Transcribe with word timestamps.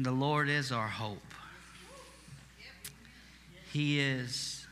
And 0.00 0.06
the 0.06 0.12
Lord 0.12 0.48
is 0.48 0.72
our 0.72 0.88
hope. 0.88 1.34
He 3.70 4.00
is 4.00 4.66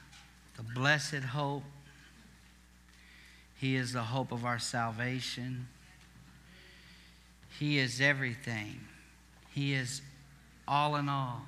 the 0.57 0.63
blessed 0.63 1.17
hope. 1.17 1.65
He 3.59 3.77
is 3.77 3.93
the 3.93 4.05
hope 4.05 4.33
of 4.33 4.47
our 4.47 4.59
salvation. 4.59 5.69
He 7.59 7.79
is 7.79 8.01
everything. 8.01 8.81
He 9.53 9.75
is 9.75 10.01
all 10.67 10.97
in 10.97 11.11
all. 11.11 11.43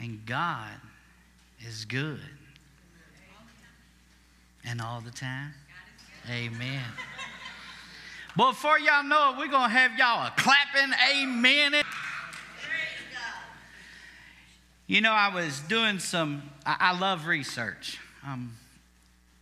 And 0.00 0.26
God 0.26 0.80
is 1.64 1.84
good. 1.84 2.18
And 4.64 4.80
all 4.80 5.00
the 5.00 5.12
time. 5.12 5.54
Amen. 6.28 6.82
Before 8.36 8.78
y'all 8.78 9.02
know 9.02 9.32
it, 9.32 9.38
we're 9.38 9.48
going 9.48 9.70
to 9.70 9.76
have 9.76 9.98
y'all 9.98 10.26
a 10.26 10.32
clapping 10.36 10.92
amen. 11.10 11.82
You 14.86 15.00
know, 15.00 15.10
I 15.10 15.34
was 15.34 15.60
doing 15.60 15.98
some, 15.98 16.42
I, 16.66 16.76
I 16.78 16.98
love 16.98 17.26
research. 17.26 17.98
Um, 18.26 18.54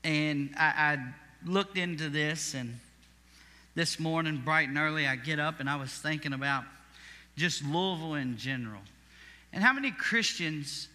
and 0.04 0.54
I, 0.56 0.64
I 0.64 1.14
looked 1.44 1.76
into 1.76 2.08
this, 2.08 2.54
and 2.54 2.78
this 3.74 3.98
morning, 3.98 4.40
bright 4.44 4.68
and 4.68 4.78
early, 4.78 5.08
I 5.08 5.16
get 5.16 5.40
up 5.40 5.58
and 5.58 5.68
I 5.68 5.74
was 5.74 5.90
thinking 5.90 6.32
about 6.32 6.62
just 7.36 7.64
Louisville 7.64 8.14
in 8.14 8.36
general. 8.36 8.80
And 9.52 9.64
how 9.64 9.72
many 9.72 9.90
Christians 9.90 10.86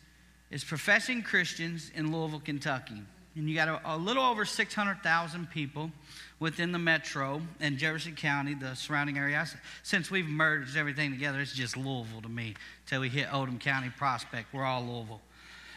is 0.51 0.63
professing 0.63 1.21
Christians 1.21 1.91
in 1.93 2.13
Louisville, 2.13 2.39
Kentucky? 2.39 3.01
And 3.35 3.49
you 3.49 3.55
got 3.55 3.67
a, 3.67 3.95
a 3.95 3.97
little 3.97 4.23
over 4.23 4.43
600,000 4.43 5.49
people 5.51 5.91
within 6.39 6.71
the 6.71 6.79
metro 6.79 7.41
and 7.59 7.77
Jefferson 7.77 8.15
County, 8.15 8.53
the 8.53 8.73
surrounding 8.75 9.17
area. 9.17 9.45
Since 9.83 10.09
we've 10.09 10.27
merged 10.27 10.77
everything 10.77 11.11
together, 11.11 11.39
it's 11.39 11.53
just 11.53 11.77
Louisville 11.77 12.21
to 12.21 12.29
me. 12.29 12.55
Till 12.85 13.01
we 13.01 13.09
hit 13.09 13.33
Oldham 13.33 13.59
County 13.59 13.91
Prospect, 13.95 14.53
we're 14.53 14.65
all 14.65 14.83
Louisville. 14.83 15.21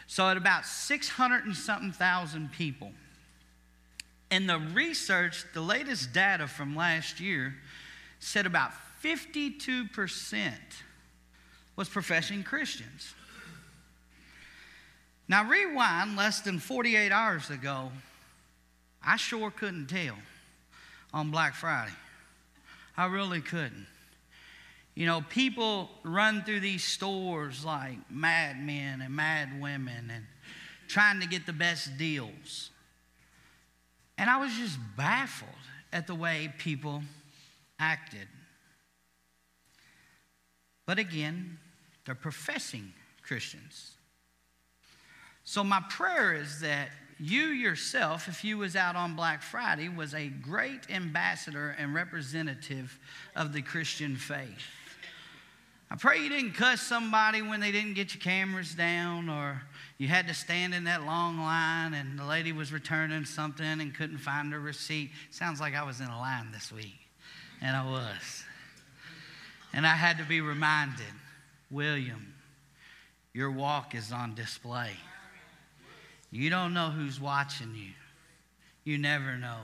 So 0.07 0.27
at 0.27 0.37
about 0.37 0.65
600 0.65 1.45
and 1.45 1.55
something 1.55 1.91
thousand 1.91 2.51
people. 2.51 2.91
And 4.31 4.49
the 4.49 4.59
research, 4.73 5.45
the 5.53 5.61
latest 5.61 6.11
data 6.11 6.47
from 6.47 6.75
last 6.75 7.19
year, 7.19 7.55
said 8.19 8.45
about 8.45 8.71
52% 9.03 10.53
was 11.75 11.89
professing 11.89 12.43
Christians. 12.43 13.13
Now, 15.33 15.49
rewind 15.49 16.15
less 16.15 16.41
than 16.41 16.59
48 16.59 17.11
hours 17.11 17.49
ago, 17.49 17.91
I 19.03 19.15
sure 19.15 19.49
couldn't 19.49 19.87
tell 19.87 20.13
on 21.11 21.31
Black 21.31 21.55
Friday. 21.55 21.95
I 22.95 23.07
really 23.07 23.41
couldn't. 23.41 23.87
You 24.93 25.07
know, 25.07 25.21
people 25.29 25.89
run 26.03 26.43
through 26.43 26.59
these 26.59 26.83
stores 26.83 27.65
like 27.65 27.97
madmen 28.11 29.01
and 29.01 29.15
mad 29.15 29.59
women 29.59 30.11
and 30.13 30.23
trying 30.87 31.19
to 31.21 31.27
get 31.27 31.47
the 31.47 31.51
best 31.51 31.97
deals. 31.97 32.69
And 34.19 34.29
I 34.29 34.37
was 34.37 34.53
just 34.53 34.77
baffled 34.95 35.49
at 35.91 36.05
the 36.05 36.13
way 36.13 36.53
people 36.59 37.01
acted. 37.79 38.27
But 40.85 40.99
again, 40.99 41.57
they're 42.05 42.13
professing 42.13 42.93
Christians. 43.23 43.93
So 45.43 45.63
my 45.63 45.81
prayer 45.89 46.33
is 46.33 46.61
that 46.61 46.89
you 47.19 47.47
yourself, 47.47 48.27
if 48.27 48.43
you 48.43 48.57
was 48.57 48.75
out 48.75 48.95
on 48.95 49.15
Black 49.15 49.41
Friday, 49.41 49.89
was 49.89 50.13
a 50.13 50.27
great 50.27 50.89
ambassador 50.89 51.75
and 51.77 51.93
representative 51.93 52.99
of 53.35 53.53
the 53.53 53.61
Christian 53.61 54.15
faith. 54.15 54.63
I 55.91 55.95
pray 55.95 56.19
you 56.19 56.29
didn't 56.29 56.53
cuss 56.53 56.81
somebody 56.81 57.41
when 57.41 57.59
they 57.59 57.71
didn't 57.71 57.93
get 57.93 58.15
your 58.15 58.21
cameras 58.21 58.73
down, 58.73 59.29
or 59.29 59.61
you 59.99 60.07
had 60.07 60.27
to 60.27 60.33
stand 60.33 60.73
in 60.73 60.85
that 60.85 61.05
long 61.05 61.37
line 61.37 61.93
and 61.93 62.17
the 62.17 62.25
lady 62.25 62.51
was 62.51 62.73
returning 62.73 63.25
something 63.25 63.79
and 63.79 63.93
couldn't 63.93 64.17
find 64.17 64.51
her 64.53 64.59
receipt. 64.59 65.11
Sounds 65.29 65.61
like 65.61 65.75
I 65.75 65.83
was 65.83 65.99
in 65.99 66.07
a 66.07 66.17
line 66.17 66.51
this 66.51 66.71
week, 66.71 66.99
and 67.61 67.75
I 67.77 67.85
was. 67.89 68.43
And 69.71 69.85
I 69.85 69.95
had 69.95 70.17
to 70.17 70.23
be 70.23 70.41
reminded 70.41 71.05
William, 71.69 72.33
your 73.33 73.51
walk 73.51 73.93
is 73.93 74.11
on 74.11 74.33
display. 74.35 74.91
You 76.33 76.49
don't 76.49 76.73
know 76.73 76.89
who's 76.89 77.21
watching 77.21 77.75
you. 77.75 77.91
You 78.83 78.97
never 78.97 79.37
know. 79.37 79.59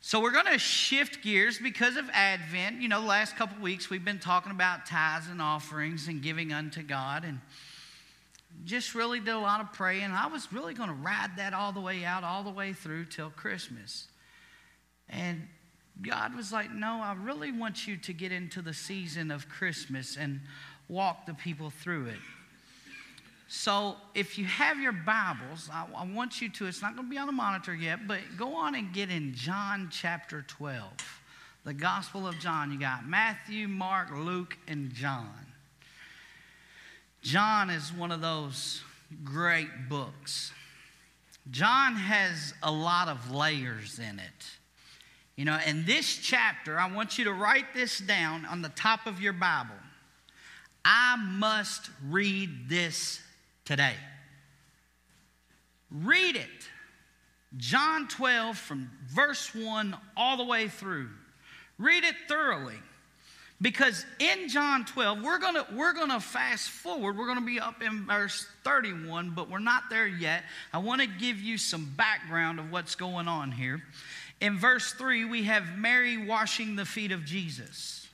So 0.00 0.20
we're 0.20 0.32
going 0.32 0.46
to 0.46 0.58
shift 0.58 1.22
gears 1.22 1.58
because 1.58 1.96
of 1.98 2.08
Advent. 2.14 2.80
You 2.80 2.88
know, 2.88 3.02
the 3.02 3.06
last 3.06 3.36
couple 3.36 3.62
weeks 3.62 3.90
we've 3.90 4.04
been 4.04 4.18
talking 4.18 4.50
about 4.50 4.86
tithes 4.86 5.28
and 5.28 5.42
offerings 5.42 6.08
and 6.08 6.22
giving 6.22 6.50
unto 6.50 6.82
God 6.82 7.26
and 7.26 7.40
just 8.64 8.94
really 8.94 9.20
did 9.20 9.34
a 9.34 9.38
lot 9.38 9.60
of 9.60 9.70
praying. 9.74 10.10
I 10.10 10.28
was 10.28 10.50
really 10.50 10.72
going 10.72 10.88
to 10.88 10.94
ride 10.94 11.36
that 11.36 11.52
all 11.52 11.72
the 11.72 11.80
way 11.80 12.06
out, 12.06 12.24
all 12.24 12.42
the 12.42 12.50
way 12.50 12.72
through 12.72 13.04
till 13.04 13.28
Christmas. 13.28 14.08
And 15.10 15.46
God 16.00 16.34
was 16.34 16.52
like, 16.52 16.72
No, 16.72 17.02
I 17.02 17.14
really 17.22 17.52
want 17.52 17.86
you 17.86 17.98
to 17.98 18.12
get 18.14 18.32
into 18.32 18.62
the 18.62 18.72
season 18.72 19.30
of 19.30 19.46
Christmas 19.50 20.16
and 20.16 20.40
walk 20.88 21.26
the 21.26 21.34
people 21.34 21.68
through 21.68 22.06
it. 22.06 22.18
So 23.54 23.96
if 24.14 24.38
you 24.38 24.46
have 24.46 24.80
your 24.80 24.92
Bibles, 24.92 25.68
I, 25.70 25.84
I 25.94 26.06
want 26.06 26.40
you 26.40 26.48
to, 26.48 26.66
it's 26.66 26.80
not 26.80 26.96
going 26.96 27.06
to 27.06 27.10
be 27.10 27.18
on 27.18 27.26
the 27.26 27.34
monitor 27.34 27.74
yet, 27.74 28.08
but 28.08 28.20
go 28.38 28.54
on 28.54 28.74
and 28.74 28.94
get 28.94 29.10
in 29.10 29.34
John 29.34 29.90
chapter 29.92 30.40
12. 30.48 30.90
The 31.64 31.74
Gospel 31.74 32.26
of 32.26 32.38
John. 32.38 32.72
You 32.72 32.80
got 32.80 33.06
Matthew, 33.06 33.68
Mark, 33.68 34.08
Luke, 34.10 34.56
and 34.66 34.90
John. 34.94 35.44
John 37.20 37.68
is 37.68 37.92
one 37.92 38.10
of 38.10 38.22
those 38.22 38.80
great 39.22 39.68
books. 39.90 40.50
John 41.50 41.94
has 41.94 42.54
a 42.62 42.72
lot 42.72 43.08
of 43.08 43.30
layers 43.30 43.98
in 43.98 44.18
it. 44.18 44.46
You 45.36 45.44
know, 45.44 45.58
in 45.66 45.84
this 45.84 46.16
chapter, 46.16 46.80
I 46.80 46.90
want 46.90 47.18
you 47.18 47.24
to 47.24 47.32
write 47.34 47.74
this 47.74 47.98
down 47.98 48.46
on 48.46 48.62
the 48.62 48.70
top 48.70 49.06
of 49.06 49.20
your 49.20 49.34
Bible. 49.34 49.74
I 50.86 51.16
must 51.16 51.90
read 52.08 52.70
this 52.70 53.20
today. 53.64 53.94
Read 55.90 56.36
it. 56.36 56.48
John 57.56 58.08
12 58.08 58.56
from 58.56 58.90
verse 59.08 59.54
1 59.54 59.96
all 60.16 60.36
the 60.36 60.44
way 60.44 60.68
through. 60.68 61.10
Read 61.78 62.04
it 62.04 62.14
thoroughly. 62.28 62.76
Because 63.60 64.04
in 64.18 64.48
John 64.48 64.84
12, 64.84 65.22
we're 65.22 65.38
going 65.38 65.54
to 65.54 65.66
we're 65.76 65.92
to 65.92 66.18
fast 66.18 66.68
forward. 66.68 67.16
We're 67.16 67.26
going 67.26 67.38
to 67.38 67.46
be 67.46 67.60
up 67.60 67.80
in 67.80 68.06
verse 68.06 68.44
31, 68.64 69.30
but 69.30 69.48
we're 69.48 69.60
not 69.60 69.84
there 69.88 70.06
yet. 70.06 70.42
I 70.72 70.78
want 70.78 71.00
to 71.00 71.06
give 71.06 71.40
you 71.40 71.56
some 71.56 71.92
background 71.96 72.58
of 72.58 72.72
what's 72.72 72.96
going 72.96 73.28
on 73.28 73.52
here. 73.52 73.80
In 74.40 74.58
verse 74.58 74.92
3, 74.94 75.26
we 75.26 75.44
have 75.44 75.78
Mary 75.78 76.16
washing 76.16 76.74
the 76.74 76.84
feet 76.84 77.12
of 77.12 77.24
Jesus. 77.24 78.08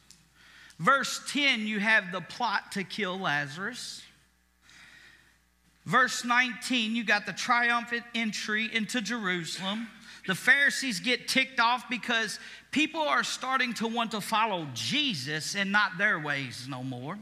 Verse 0.78 1.22
10, 1.32 1.66
you 1.66 1.80
have 1.80 2.12
the 2.12 2.20
plot 2.20 2.72
to 2.72 2.84
kill 2.84 3.18
Lazarus. 3.18 4.02
Verse 5.88 6.22
19, 6.22 6.94
you 6.94 7.02
got 7.02 7.24
the 7.24 7.32
triumphant 7.32 8.02
entry 8.14 8.68
into 8.74 9.00
Jerusalem. 9.00 9.88
The 10.26 10.34
Pharisees 10.34 11.00
get 11.00 11.28
ticked 11.28 11.60
off 11.60 11.88
because 11.88 12.38
people 12.72 13.00
are 13.00 13.24
starting 13.24 13.72
to 13.74 13.88
want 13.88 14.10
to 14.10 14.20
follow 14.20 14.68
Jesus 14.74 15.54
and 15.54 15.72
not 15.72 15.96
their 15.96 16.20
ways 16.20 16.66
no 16.68 16.82
more. 16.82 17.18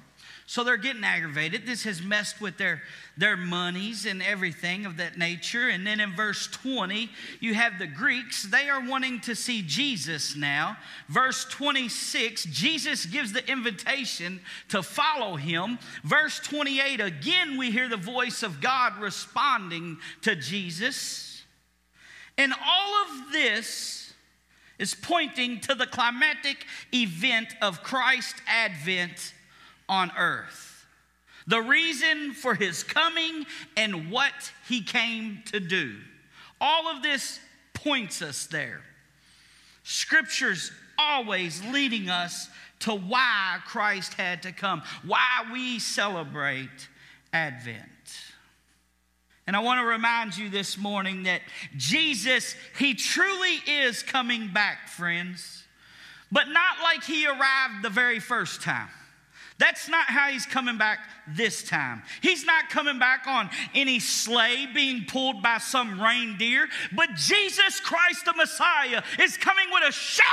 So 0.49 0.63
they're 0.63 0.77
getting 0.77 1.03
aggravated. 1.03 1.67
This 1.67 1.83
has 1.83 2.01
messed 2.01 2.41
with 2.41 2.57
their, 2.57 2.81
their 3.17 3.37
monies 3.37 4.07
and 4.07 4.23
everything 4.23 4.87
of 4.87 4.97
that 4.99 5.19
nature. 5.19 5.69
And 5.69 5.85
then 5.85 5.99
in 5.99 6.15
verse 6.15 6.47
20, 6.47 7.11
you 7.41 7.55
have 7.55 7.81
the 7.81 7.89
Greeks. 7.89 8.45
They 8.45 8.69
are 8.69 8.89
wanting 8.89 9.21
to 9.23 9.35
see 9.35 9.61
Jesus 9.63 10.37
now. 10.37 10.77
Verse 11.09 11.45
26, 11.47 12.45
Jesus 12.45 13.07
gives 13.07 13.33
the 13.33 13.45
invitation 13.51 14.41
to 14.69 14.85
follow 14.85 15.35
him. 15.35 15.81
Verse 16.05 16.39
28, 16.39 17.01
again, 17.01 17.59
we 17.59 17.73
hear 17.73 17.89
the 17.89 17.97
voice 17.97 18.45
of 18.45 18.61
God 18.61 18.99
responding 19.01 19.99
to 20.23 20.37
Jesus. 20.37 21.43
And 22.39 22.53
all 22.53 22.95
of 23.03 23.33
this 23.33 24.15
is 24.79 24.95
pointing 24.95 25.59
to 25.63 25.75
the 25.75 25.87
climatic 25.87 26.67
event 26.95 27.49
of 27.61 27.83
Christ's 27.83 28.41
advent 28.47 29.33
on 29.89 30.11
earth. 30.17 30.87
The 31.47 31.61
reason 31.61 32.33
for 32.33 32.55
his 32.55 32.83
coming 32.83 33.47
and 33.77 34.11
what 34.11 34.53
he 34.69 34.83
came 34.83 35.43
to 35.47 35.61
do. 35.61 35.95
All 36.61 36.89
of 36.89 37.03
this 37.03 37.39
points 37.73 38.21
us 38.23 38.47
there. 38.47 38.81
Scripture's 39.85 40.73
always 40.99 41.63
leading 41.67 42.09
us 42.09 42.49
to 42.81 42.95
why 42.95 43.59
Christ 43.67 44.15
had 44.15 44.43
to 44.43 44.53
come, 44.53 44.83
why 45.05 45.45
we 45.53 45.79
celebrate 45.79 46.89
Advent. 47.33 47.87
And 49.47 49.55
I 49.55 49.61
want 49.61 49.81
to 49.81 49.87
remind 49.87 50.37
you 50.37 50.51
this 50.51 50.77
morning 50.77 51.23
that 51.25 51.41
Jesus, 51.77 52.57
He 52.79 52.95
truly 52.95 53.61
is 53.69 54.03
coming 54.03 54.53
back, 54.53 54.89
friends. 54.89 55.63
but 56.33 56.49
not 56.49 56.83
like 56.83 57.05
he 57.05 57.27
arrived 57.27 57.83
the 57.83 57.91
very 57.91 58.19
first 58.19 58.63
time. 58.63 58.89
That's 59.59 59.89
not 59.89 60.07
how 60.07 60.29
he's 60.29 60.45
coming 60.45 60.77
back 60.77 60.99
this 61.27 61.63
time. 61.63 62.03
He's 62.21 62.45
not 62.45 62.69
coming 62.69 62.99
back 62.99 63.27
on 63.27 63.49
any 63.75 64.01
sleigh 64.01 64.67
being 64.75 65.07
pulled 65.07 65.43
by 65.43 65.59
some 65.59 66.01
reindeer, 66.01 66.69
but 66.95 67.15
Jesus 67.15 67.81
Christ 67.81 68.27
the 68.27 68.35
Messiah 68.35 69.03
is 69.19 69.39
coming 69.39 69.67
with 69.73 69.89
a 69.89 69.93
shout 69.93 70.27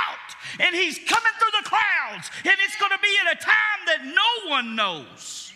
and 0.60 0.74
he's 0.74 0.98
coming 0.98 1.32
through 1.38 1.62
the 1.62 1.68
clouds 1.68 2.30
and 2.44 2.54
it's 2.64 2.76
going 2.76 2.92
to 2.92 2.98
be 3.02 3.16
at 3.26 3.36
a 3.36 3.42
time 3.42 3.86
that 3.86 4.04
no 4.04 4.50
one 4.50 4.76
knows. 4.76 5.52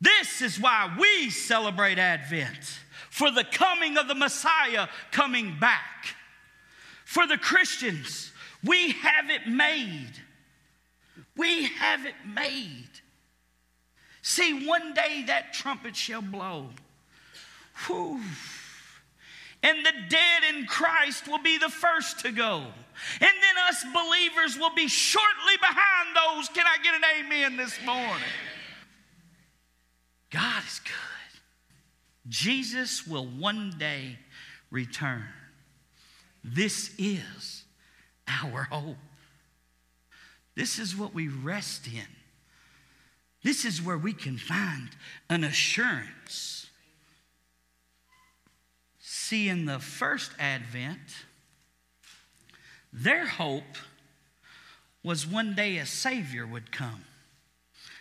This 0.00 0.40
is 0.40 0.58
why 0.58 0.94
we 0.98 1.30
celebrate 1.30 1.98
Advent 1.98 2.80
for 3.10 3.30
the 3.30 3.44
coming 3.44 3.98
of 3.98 4.08
the 4.08 4.14
Messiah 4.14 4.88
coming 5.10 5.58
back. 5.58 6.14
For 7.04 7.26
the 7.26 7.38
Christians, 7.38 8.32
we 8.64 8.92
have 8.92 9.30
it 9.30 9.46
made. 9.46 10.12
We 11.36 11.64
have 11.64 12.06
it 12.06 12.14
made. 12.34 12.88
See, 14.22 14.66
one 14.66 14.94
day 14.94 15.24
that 15.26 15.52
trumpet 15.52 15.94
shall 15.94 16.22
blow. 16.22 16.70
Whew. 17.86 18.20
And 19.62 19.84
the 19.84 19.92
dead 20.08 20.42
in 20.54 20.66
Christ 20.66 21.28
will 21.28 21.42
be 21.42 21.58
the 21.58 21.68
first 21.68 22.20
to 22.20 22.32
go. 22.32 22.56
And 22.56 23.20
then 23.20 23.64
us 23.68 23.84
believers 23.92 24.58
will 24.58 24.74
be 24.74 24.88
shortly 24.88 25.56
behind 25.60 26.16
those. 26.16 26.48
Can 26.48 26.64
I 26.66 26.82
get 26.82 26.94
an 26.94 27.02
amen 27.20 27.56
this 27.56 27.78
morning? 27.84 28.22
God 30.30 30.62
is 30.66 30.80
good. 30.80 31.40
Jesus 32.28 33.06
will 33.06 33.26
one 33.26 33.74
day 33.78 34.18
return. 34.70 35.24
This 36.42 36.92
is 36.98 37.64
our 38.28 38.64
hope. 38.64 38.96
This 40.56 40.78
is 40.78 40.96
what 40.96 41.14
we 41.14 41.28
rest 41.28 41.86
in. 41.86 42.06
This 43.42 43.64
is 43.64 43.80
where 43.80 43.98
we 43.98 44.12
can 44.12 44.38
find 44.38 44.88
an 45.28 45.44
assurance. 45.44 46.66
See, 48.98 49.48
in 49.48 49.66
the 49.66 49.78
first 49.78 50.32
advent, 50.38 50.98
their 52.92 53.26
hope 53.26 53.76
was 55.04 55.26
one 55.26 55.54
day 55.54 55.76
a 55.76 55.86
Savior 55.86 56.46
would 56.46 56.72
come. 56.72 57.04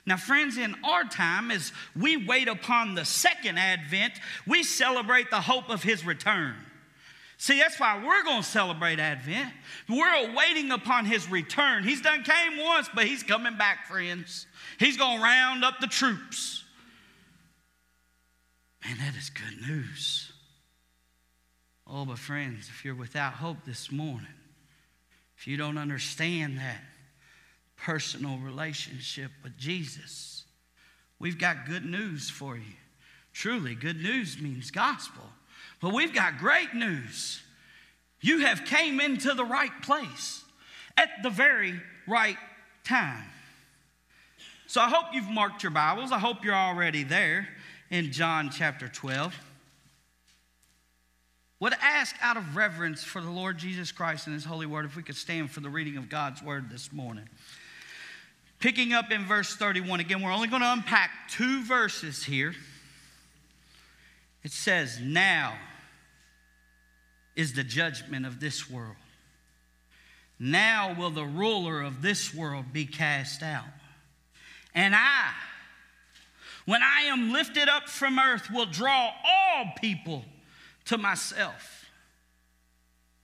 Now, 0.05 0.17
friends, 0.17 0.57
in 0.57 0.75
our 0.83 1.03
time, 1.03 1.51
as 1.51 1.73
we 1.95 2.15
wait 2.15 2.47
upon 2.47 2.95
the 2.95 3.05
second 3.05 3.57
advent, 3.57 4.13
we 4.47 4.63
celebrate 4.63 5.29
the 5.29 5.41
hope 5.41 5.69
of 5.69 5.83
His 5.83 6.05
return. 6.05 6.55
See, 7.37 7.59
that's 7.59 7.79
why 7.79 8.01
we're 8.03 8.23
going 8.23 8.41
to 8.41 8.47
celebrate 8.47 8.99
Advent. 8.99 9.51
We're 9.89 10.35
waiting 10.35 10.71
upon 10.71 11.05
his 11.05 11.29
return. 11.29 11.83
He's 11.83 12.01
done 12.01 12.23
came 12.23 12.57
once, 12.63 12.89
but 12.93 13.05
he's 13.05 13.23
coming 13.23 13.57
back, 13.57 13.87
friends. 13.87 14.47
He's 14.79 14.97
going 14.97 15.17
to 15.17 15.23
round 15.23 15.63
up 15.65 15.79
the 15.79 15.87
troops. 15.87 16.63
Man, 18.85 18.97
that 18.99 19.15
is 19.15 19.29
good 19.29 19.67
news. 19.67 20.31
Oh, 21.87 22.05
but 22.05 22.19
friends, 22.19 22.69
if 22.69 22.85
you're 22.85 22.95
without 22.95 23.33
hope 23.33 23.57
this 23.65 23.91
morning, 23.91 24.27
if 25.37 25.45
you 25.45 25.57
don't 25.57 25.77
understand 25.77 26.57
that 26.57 26.81
personal 27.75 28.37
relationship 28.37 29.31
with 29.43 29.57
Jesus, 29.57 30.45
we've 31.19 31.37
got 31.37 31.67
good 31.67 31.85
news 31.85 32.29
for 32.29 32.55
you. 32.55 32.73
Truly, 33.33 33.75
good 33.75 34.01
news 34.01 34.39
means 34.39 34.71
gospel. 34.71 35.23
But 35.79 35.93
we've 35.93 36.13
got 36.13 36.37
great 36.37 36.73
news. 36.73 37.41
You 38.21 38.39
have 38.39 38.65
came 38.65 38.99
into 38.99 39.33
the 39.33 39.45
right 39.45 39.81
place 39.81 40.43
at 40.97 41.09
the 41.21 41.29
very 41.29 41.79
right 42.07 42.37
time. 42.83 43.23
So 44.67 44.81
I 44.81 44.89
hope 44.89 45.13
you've 45.13 45.29
marked 45.29 45.63
your 45.63 45.71
Bibles. 45.71 46.11
I 46.11 46.19
hope 46.19 46.43
you're 46.43 46.55
already 46.55 47.03
there 47.03 47.47
in 47.91 48.11
John 48.11 48.49
chapter 48.49 48.87
12. 48.87 49.35
Would 51.59 51.73
ask 51.81 52.15
out 52.21 52.35
of 52.35 52.55
reverence 52.55 53.03
for 53.03 53.21
the 53.21 53.29
Lord 53.29 53.57
Jesus 53.57 53.91
Christ 53.91 54.27
and 54.27 54.33
his 54.33 54.43
holy 54.43 54.65
word 54.65 54.85
if 54.85 54.95
we 54.95 55.03
could 55.03 55.15
stand 55.15 55.51
for 55.51 55.61
the 55.61 55.69
reading 55.69 55.97
of 55.97 56.09
God's 56.09 56.41
word 56.41 56.69
this 56.69 56.91
morning. 56.91 57.29
Picking 58.59 58.93
up 58.93 59.11
in 59.11 59.25
verse 59.25 59.55
31, 59.55 59.99
again, 59.99 60.21
we're 60.21 60.31
only 60.31 60.47
going 60.47 60.61
to 60.61 60.71
unpack 60.71 61.11
two 61.29 61.63
verses 61.63 62.23
here. 62.23 62.53
It 64.45 64.51
says, 64.51 64.99
Now 65.01 65.57
is 67.35 67.53
the 67.53 67.63
judgment 67.63 68.27
of 68.27 68.39
this 68.39 68.69
world. 68.69 68.95
Now 70.37 70.93
will 70.93 71.09
the 71.09 71.25
ruler 71.25 71.81
of 71.81 72.03
this 72.03 72.31
world 72.31 72.71
be 72.71 72.85
cast 72.85 73.41
out. 73.41 73.65
And 74.75 74.93
I, 74.95 75.31
when 76.65 76.83
I 76.83 77.05
am 77.07 77.33
lifted 77.33 77.67
up 77.67 77.89
from 77.89 78.19
earth, 78.19 78.51
will 78.51 78.67
draw 78.67 79.13
all 79.25 79.73
people 79.81 80.23
to 80.85 80.99
myself. 80.99 81.85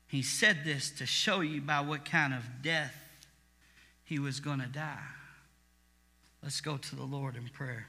He 0.08 0.24
said 0.24 0.62
this 0.66 0.90
to 0.98 1.06
show 1.06 1.42
you 1.42 1.62
by 1.62 1.82
what 1.82 2.04
kind 2.04 2.34
of 2.34 2.64
death 2.64 2.96
he 4.04 4.18
was 4.18 4.40
going 4.40 4.60
to 4.60 4.66
die. 4.66 4.98
Let's 6.42 6.62
go 6.62 6.78
to 6.78 6.96
the 6.96 7.04
Lord 7.04 7.36
in 7.36 7.48
prayer. 7.50 7.86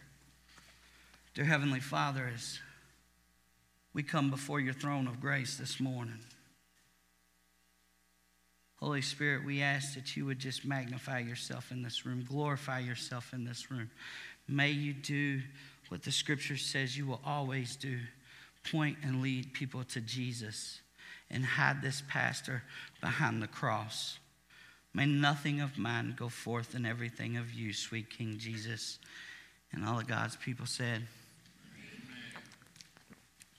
Dear 1.35 1.46
Heavenly 1.46 1.81
Father, 1.81 2.31
as 2.35 2.61
we 3.94 4.02
come 4.02 4.30
before 4.30 4.60
your 4.60 4.72
throne 4.72 5.06
of 5.06 5.20
grace 5.20 5.56
this 5.56 5.78
morning. 5.78 6.20
Holy 8.76 9.02
Spirit, 9.02 9.44
we 9.44 9.62
ask 9.62 9.94
that 9.94 10.16
you 10.16 10.26
would 10.26 10.38
just 10.38 10.64
magnify 10.64 11.20
yourself 11.20 11.70
in 11.70 11.82
this 11.82 12.04
room, 12.04 12.24
glorify 12.28 12.80
yourself 12.80 13.32
in 13.32 13.44
this 13.44 13.70
room. 13.70 13.90
May 14.48 14.70
you 14.70 14.92
do 14.92 15.40
what 15.88 16.02
the 16.02 16.10
scripture 16.10 16.56
says 16.56 16.96
you 16.96 17.06
will 17.06 17.20
always 17.24 17.76
do 17.76 17.98
point 18.70 18.96
and 19.02 19.22
lead 19.22 19.52
people 19.52 19.84
to 19.84 20.00
Jesus 20.00 20.80
and 21.30 21.44
hide 21.44 21.82
this 21.82 22.02
pastor 22.08 22.62
behind 23.00 23.42
the 23.42 23.46
cross. 23.46 24.18
May 24.94 25.06
nothing 25.06 25.60
of 25.60 25.78
mine 25.78 26.14
go 26.18 26.28
forth 26.28 26.74
and 26.74 26.86
everything 26.86 27.36
of 27.36 27.52
you, 27.52 27.72
sweet 27.72 28.10
King 28.10 28.36
Jesus. 28.38 28.98
And 29.72 29.84
all 29.84 29.98
of 29.98 30.06
God's 30.06 30.36
people 30.36 30.66
said, 30.66 31.02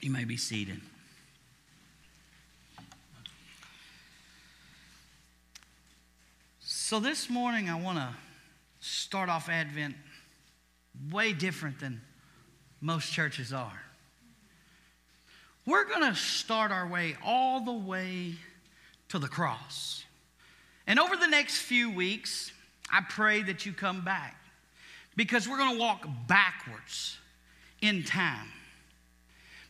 you 0.04 0.12
may 0.12 0.26
be 0.26 0.36
seated. 0.36 0.82
So, 6.60 7.00
this 7.00 7.30
morning, 7.30 7.70
I 7.70 7.80
want 7.80 7.98
to 7.98 8.10
start 8.82 9.30
off 9.30 9.48
Advent 9.48 9.95
way 11.10 11.31
different 11.31 11.80
than 11.80 12.02
most 12.81 13.12
churches 13.14 13.54
are. 13.54 13.81
We're 15.66 15.86
going 15.86 16.12
to 16.12 16.16
start 16.16 16.72
our 16.72 16.86
way 16.86 17.16
all 17.26 17.62
the 17.62 17.72
way 17.72 18.36
to 19.10 19.19
the 19.19 19.30
cross. 19.30 20.04
And 20.86 21.00
over 21.00 21.16
the 21.16 21.28
next 21.28 21.60
few 21.60 21.90
weeks, 21.90 22.52
I 22.92 23.02
pray 23.07 23.42
that 23.44 23.66
you 23.66 23.72
come 23.72 24.04
back 24.04 24.36
because 25.16 25.48
we're 25.48 25.57
going 25.57 25.76
to 25.76 25.80
walk 25.80 26.06
backwards 26.28 27.18
in 27.81 28.04
time. 28.04 28.50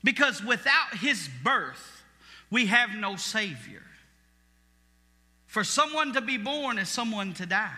Because 0.03 0.43
without 0.43 0.97
his 0.99 1.29
birth, 1.43 2.03
we 2.49 2.67
have 2.67 2.91
no 2.95 3.15
Savior. 3.15 3.83
For 5.47 5.63
someone 5.63 6.13
to 6.13 6.21
be 6.21 6.37
born 6.37 6.77
is 6.77 6.89
someone 6.89 7.33
to 7.35 7.45
die. 7.45 7.71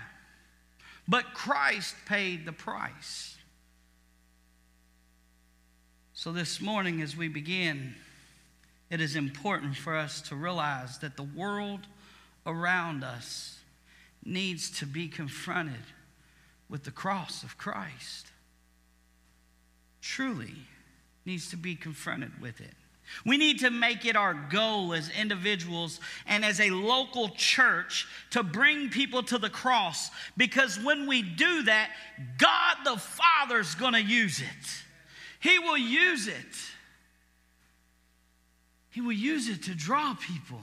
But 1.08 1.34
Christ 1.34 1.96
paid 2.08 2.46
the 2.46 2.51
price. 2.51 3.38
So 6.13 6.32
this 6.32 6.60
morning, 6.60 7.01
as 7.01 7.15
we 7.15 7.27
begin, 7.27 7.94
it 8.89 9.01
is 9.01 9.15
important 9.15 9.75
for 9.75 9.96
us 9.96 10.22
to 10.24 10.36
realize 10.36 10.98
that 11.00 11.17
the 11.17 11.24
world 11.24 11.82
around 12.46 13.03
us 13.03 13.60
needs 14.24 14.72
to 14.79 14.86
be 14.86 15.08
confronted 15.08 15.84
with 16.70 16.84
the 16.84 16.91
cross 16.91 17.44
of 17.44 17.58
Christ. 17.58 18.27
Truly 20.01 20.55
needs 21.25 21.50
to 21.50 21.58
be 21.58 21.75
confronted 21.75 22.39
with 22.41 22.62
it. 22.62 22.74
We 23.25 23.38
need 23.38 23.60
to 23.60 23.70
make 23.70 24.05
it 24.05 24.15
our 24.15 24.34
goal 24.34 24.94
as 24.94 25.10
individuals 25.10 26.00
and 26.25 26.44
as 26.44 26.60
a 26.60 26.72
local 26.72 27.29
church 27.29 28.08
to 28.32 28.44
bring 28.44 28.89
people 28.89 29.24
to 29.24 29.38
the 29.38 29.50
cross 29.50 30.10
because 30.38 30.79
when 30.79 31.08
we 31.08 31.22
do 31.22 31.63
that, 31.63 31.91
God 32.38 32.77
the 32.84 32.98
Father's 32.98 33.75
going 33.75 33.94
to 33.94 34.01
use 34.01 34.39
it. 34.39 34.84
He 35.39 35.60
will 35.60 35.77
use 35.77 36.27
it. 36.27 36.36
He 38.89 39.01
will 39.01 39.12
use 39.12 39.50
it 39.50 39.63
to 39.63 39.75
draw 39.75 40.15
people. 40.15 40.62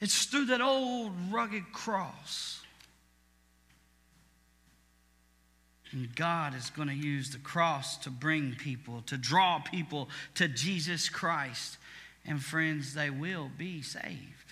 It's 0.00 0.24
through 0.26 0.46
that 0.46 0.60
old 0.60 1.12
rugged 1.30 1.72
cross 1.72 2.59
And 5.92 6.14
God 6.14 6.54
is 6.54 6.70
going 6.70 6.88
to 6.88 6.94
use 6.94 7.30
the 7.30 7.38
cross 7.38 7.96
to 7.98 8.10
bring 8.10 8.54
people, 8.54 9.02
to 9.06 9.16
draw 9.16 9.58
people 9.58 10.08
to 10.36 10.46
Jesus 10.46 11.08
Christ. 11.08 11.78
And 12.24 12.42
friends, 12.42 12.94
they 12.94 13.10
will 13.10 13.50
be 13.58 13.82
saved. 13.82 14.44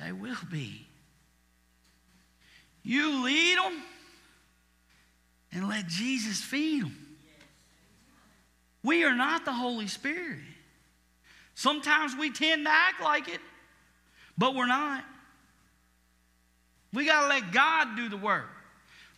They 0.00 0.12
will 0.12 0.36
be. 0.50 0.86
You 2.82 3.24
lead 3.24 3.58
them 3.58 3.82
and 5.52 5.68
let 5.68 5.86
Jesus 5.86 6.40
feed 6.40 6.82
them. 6.82 6.96
We 8.82 9.04
are 9.04 9.14
not 9.14 9.44
the 9.44 9.52
Holy 9.52 9.86
Spirit. 9.86 10.40
Sometimes 11.54 12.16
we 12.16 12.30
tend 12.30 12.64
to 12.66 12.72
act 12.72 13.00
like 13.00 13.28
it, 13.28 13.40
but 14.36 14.56
we're 14.56 14.66
not. 14.66 15.04
We 16.92 17.06
got 17.06 17.22
to 17.22 17.28
let 17.28 17.52
God 17.52 17.96
do 17.96 18.08
the 18.08 18.16
work. 18.16 18.48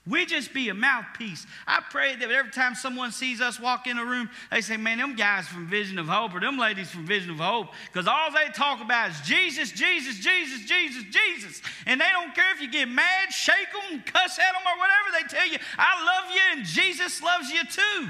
We 0.07 0.27
just 0.27 0.53
be 0.53 0.69
a 0.69 0.75
mouthpiece. 0.75 1.47
I 1.67 1.83
pray 1.89 2.15
that 2.17 2.31
every 2.31 2.51
time 2.51 2.75
someone 2.75 3.11
sees 3.11 3.41
us 3.41 3.59
walk 3.59 3.87
in 3.87 3.97
a 3.97 4.05
room, 4.05 4.29
they 4.51 4.61
say, 4.61 4.77
Man, 4.77 4.99
them 4.99 5.17
guys 5.17 5.49
from 5.49 5.67
Vision 5.67 5.99
of 5.99 6.09
Hope 6.09 6.35
or 6.35 6.41
them 6.41 6.59
ladies 6.59 6.91
from 6.91 7.07
Vision 7.07 7.31
of 7.31 7.39
Hope, 7.39 7.69
because 7.91 8.07
all 8.07 8.31
they 8.31 8.53
talk 8.53 8.83
about 8.83 9.11
is 9.11 9.21
Jesus, 9.23 9.73
Jesus, 9.73 10.19
Jesus, 10.19 10.69
Jesus, 10.69 11.05
Jesus. 11.05 11.63
And 11.87 11.99
they 11.99 12.09
don't 12.13 12.35
care 12.35 12.53
if 12.55 12.61
you 12.61 12.71
get 12.71 12.87
mad, 12.87 13.33
shake 13.33 13.73
them, 13.73 14.03
cuss 14.05 14.39
at 14.39 14.53
them, 14.53 14.63
or 14.67 14.79
whatever. 14.79 15.23
They 15.23 15.37
tell 15.37 15.49
you, 15.49 15.59
I 15.79 16.05
love 16.05 16.35
you 16.35 16.43
and 16.53 16.67
Jesus 16.67 17.23
loves 17.23 17.49
you 17.49 17.65
too. 17.65 18.09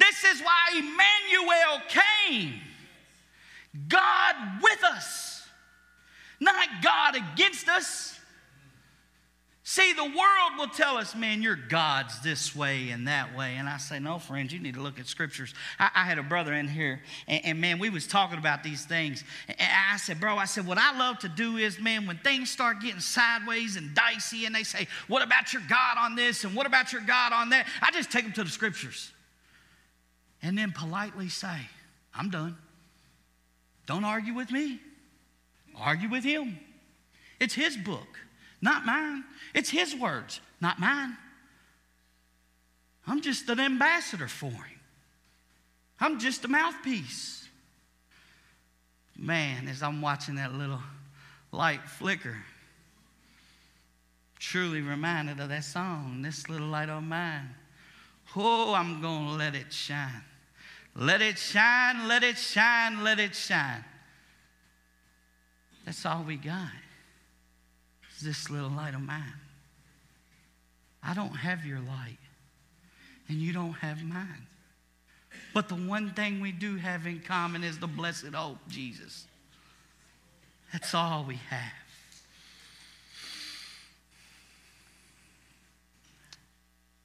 This 0.00 0.24
is 0.24 0.42
why 0.42 0.72
Emmanuel 0.72 1.80
came 1.88 2.60
God 3.88 4.34
with 4.60 4.82
us, 4.82 5.46
not 6.40 6.66
God 6.82 7.14
against 7.16 7.68
us. 7.68 8.17
See, 9.70 9.92
the 9.92 10.02
world 10.02 10.52
will 10.56 10.68
tell 10.68 10.96
us, 10.96 11.14
man, 11.14 11.42
your 11.42 11.54
God's 11.54 12.18
this 12.22 12.56
way 12.56 12.88
and 12.88 13.06
that 13.06 13.36
way. 13.36 13.56
And 13.56 13.68
I 13.68 13.76
say, 13.76 13.98
no, 13.98 14.18
friends, 14.18 14.50
you 14.50 14.60
need 14.60 14.76
to 14.76 14.80
look 14.80 14.98
at 14.98 15.06
scriptures. 15.06 15.52
I, 15.78 15.90
I 15.94 16.04
had 16.04 16.16
a 16.16 16.22
brother 16.22 16.54
in 16.54 16.66
here, 16.66 17.02
and, 17.26 17.44
and, 17.44 17.60
man, 17.60 17.78
we 17.78 17.90
was 17.90 18.06
talking 18.06 18.38
about 18.38 18.62
these 18.62 18.86
things. 18.86 19.24
And 19.46 19.70
I 19.92 19.98
said, 19.98 20.20
bro, 20.20 20.38
I 20.38 20.46
said, 20.46 20.66
what 20.66 20.78
I 20.78 20.98
love 20.98 21.18
to 21.18 21.28
do 21.28 21.58
is, 21.58 21.78
man, 21.78 22.06
when 22.06 22.16
things 22.16 22.50
start 22.50 22.80
getting 22.80 23.00
sideways 23.00 23.76
and 23.76 23.94
dicey, 23.94 24.46
and 24.46 24.54
they 24.54 24.62
say, 24.62 24.86
what 25.06 25.22
about 25.22 25.52
your 25.52 25.60
God 25.68 25.98
on 25.98 26.14
this? 26.14 26.44
And 26.44 26.54
what 26.56 26.66
about 26.66 26.90
your 26.90 27.02
God 27.02 27.34
on 27.34 27.50
that? 27.50 27.66
I 27.82 27.90
just 27.90 28.10
take 28.10 28.24
them 28.24 28.32
to 28.32 28.44
the 28.44 28.50
scriptures. 28.50 29.12
And 30.40 30.56
then 30.56 30.72
politely 30.72 31.28
say, 31.28 31.58
I'm 32.14 32.30
done. 32.30 32.56
Don't 33.84 34.06
argue 34.06 34.32
with 34.32 34.50
me. 34.50 34.80
Argue 35.76 36.08
with 36.08 36.24
him. 36.24 36.58
It's 37.38 37.52
his 37.52 37.76
book. 37.76 38.08
Not 38.60 38.84
mine. 38.84 39.24
It's 39.54 39.70
his 39.70 39.94
words, 39.94 40.40
not 40.60 40.78
mine. 40.78 41.16
I'm 43.06 43.20
just 43.22 43.48
an 43.48 43.60
ambassador 43.60 44.28
for 44.28 44.50
him. 44.50 44.80
I'm 46.00 46.18
just 46.18 46.44
a 46.44 46.48
mouthpiece. 46.48 47.48
Man, 49.16 49.66
as 49.68 49.82
I'm 49.82 50.00
watching 50.00 50.36
that 50.36 50.54
little 50.54 50.82
light 51.50 51.82
flicker, 51.88 52.36
truly 54.38 54.80
reminded 54.80 55.40
of 55.40 55.48
that 55.48 55.64
song, 55.64 56.22
This 56.22 56.48
Little 56.48 56.68
Light 56.68 56.88
of 56.88 57.02
Mine. 57.02 57.54
Oh, 58.36 58.74
I'm 58.74 59.00
going 59.00 59.26
to 59.26 59.32
let 59.32 59.54
it 59.54 59.72
shine. 59.72 60.22
Let 60.94 61.22
it 61.22 61.38
shine, 61.38 62.06
let 62.06 62.22
it 62.22 62.38
shine, 62.38 63.02
let 63.02 63.18
it 63.18 63.34
shine. 63.34 63.84
That's 65.84 66.04
all 66.04 66.22
we 66.22 66.36
got 66.36 66.70
this 68.20 68.50
little 68.50 68.70
light 68.70 68.94
of 68.94 69.00
mine. 69.00 69.22
I 71.02 71.14
don't 71.14 71.36
have 71.36 71.64
your 71.64 71.80
light, 71.80 72.18
and 73.28 73.38
you 73.38 73.52
don't 73.52 73.74
have 73.74 74.02
mine. 74.02 74.46
But 75.54 75.68
the 75.68 75.74
one 75.74 76.10
thing 76.10 76.40
we 76.40 76.52
do 76.52 76.76
have 76.76 77.06
in 77.06 77.20
common 77.20 77.64
is 77.64 77.78
the 77.78 77.86
blessed 77.86 78.34
hope, 78.34 78.58
Jesus. 78.68 79.26
That's 80.72 80.94
all 80.94 81.24
we 81.26 81.36
have. 81.48 81.72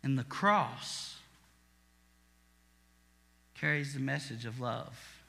And 0.03 0.17
the 0.17 0.25
cross 0.25 1.15
carries 3.55 3.93
the 3.93 4.01
message 4.01 4.46
of 4.46 4.60
love. 4.60 5.22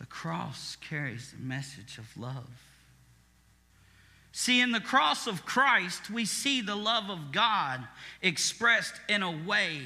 The 0.00 0.06
cross 0.06 0.76
carries 0.76 1.30
the 1.30 1.40
message 1.40 1.98
of 1.98 2.16
love. 2.16 2.71
See, 4.32 4.60
in 4.60 4.72
the 4.72 4.80
cross 4.80 5.26
of 5.26 5.44
Christ, 5.44 6.08
we 6.10 6.24
see 6.24 6.62
the 6.62 6.74
love 6.74 7.10
of 7.10 7.32
God 7.32 7.86
expressed 8.22 8.94
in 9.08 9.22
a 9.22 9.30
way 9.30 9.82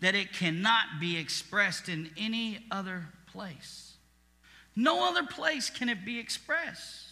that 0.00 0.14
it 0.14 0.32
cannot 0.32 1.00
be 1.00 1.16
expressed 1.16 1.88
in 1.88 2.10
any 2.16 2.64
other 2.70 3.08
place. 3.32 3.94
No 4.76 5.08
other 5.08 5.24
place 5.24 5.68
can 5.68 5.88
it 5.88 6.04
be 6.04 6.18
expressed. 6.18 7.08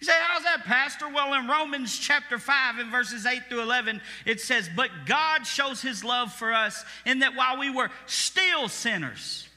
You 0.00 0.06
say, 0.06 0.12
How's 0.18 0.44
that, 0.44 0.64
Pastor? 0.64 1.08
Well, 1.08 1.34
in 1.34 1.48
Romans 1.48 1.98
chapter 1.98 2.38
5, 2.38 2.78
in 2.78 2.90
verses 2.90 3.26
8 3.26 3.42
through 3.48 3.62
11, 3.62 4.00
it 4.24 4.40
says, 4.40 4.70
But 4.74 4.90
God 5.06 5.46
shows 5.46 5.82
his 5.82 6.02
love 6.02 6.32
for 6.32 6.52
us 6.52 6.84
in 7.04 7.18
that 7.20 7.36
while 7.36 7.58
we 7.58 7.70
were 7.70 7.90
still 8.06 8.68
sinners, 8.68 9.48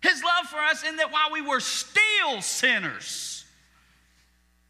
his 0.00 0.22
love 0.22 0.46
for 0.46 0.58
us 0.58 0.84
in 0.84 0.96
that 0.96 1.12
while 1.12 1.32
we 1.32 1.42
were 1.42 1.60
still 1.60 2.40
sinners, 2.40 3.41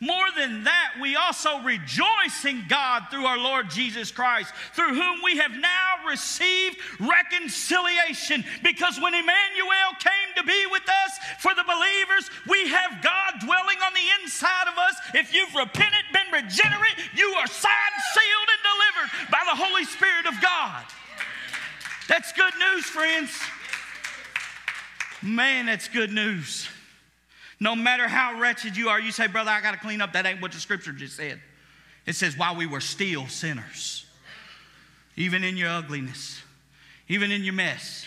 More 0.00 0.26
than 0.36 0.64
that, 0.64 0.94
we 1.00 1.16
also 1.16 1.60
rejoice 1.60 2.44
in 2.44 2.64
God 2.68 3.04
through 3.10 3.24
our 3.24 3.38
Lord 3.38 3.70
Jesus 3.70 4.10
Christ, 4.10 4.52
through 4.74 4.94
whom 4.94 5.22
we 5.22 5.38
have 5.38 5.52
now 5.52 6.04
received 6.08 6.76
reconciliation. 7.00 8.44
Because 8.62 9.00
when 9.00 9.14
Emmanuel 9.14 9.96
came 9.98 10.34
to 10.36 10.44
be 10.44 10.66
with 10.70 10.84
us 10.88 11.18
for 11.40 11.54
the 11.54 11.64
believers, 11.64 12.30
we 12.48 12.68
have 12.68 13.02
God 13.02 13.40
dwelling 13.40 13.78
on 13.84 13.94
the 13.94 14.22
inside 14.22 14.68
of 14.68 14.76
us. 14.76 14.96
If 15.14 15.32
you've 15.32 15.54
repented, 15.54 16.04
been 16.12 16.30
regenerate, 16.32 16.96
you 17.14 17.28
are 17.38 17.46
signed, 17.46 17.96
sealed, 18.12 18.48
and 18.52 18.62
delivered 18.68 19.30
by 19.30 19.42
the 19.48 19.56
Holy 19.56 19.84
Spirit 19.84 20.26
of 20.26 20.40
God. 20.42 20.84
That's 22.08 22.32
good 22.32 22.52
news, 22.58 22.84
friends. 22.84 23.30
Man, 25.22 25.66
that's 25.66 25.88
good 25.88 26.12
news. 26.12 26.68
No 27.58 27.74
matter 27.74 28.06
how 28.06 28.38
wretched 28.38 28.76
you 28.76 28.88
are, 28.88 29.00
you 29.00 29.12
say, 29.12 29.26
Brother, 29.26 29.50
I 29.50 29.60
got 29.60 29.72
to 29.72 29.78
clean 29.78 30.00
up. 30.00 30.12
That 30.12 30.26
ain't 30.26 30.42
what 30.42 30.52
the 30.52 30.58
scripture 30.58 30.92
just 30.92 31.16
said. 31.16 31.40
It 32.04 32.14
says, 32.14 32.36
While 32.36 32.56
we 32.56 32.66
were 32.66 32.80
still 32.80 33.26
sinners, 33.26 34.04
even 35.16 35.42
in 35.42 35.56
your 35.56 35.70
ugliness, 35.70 36.42
even 37.08 37.30
in 37.30 37.44
your 37.44 37.54
mess. 37.54 38.06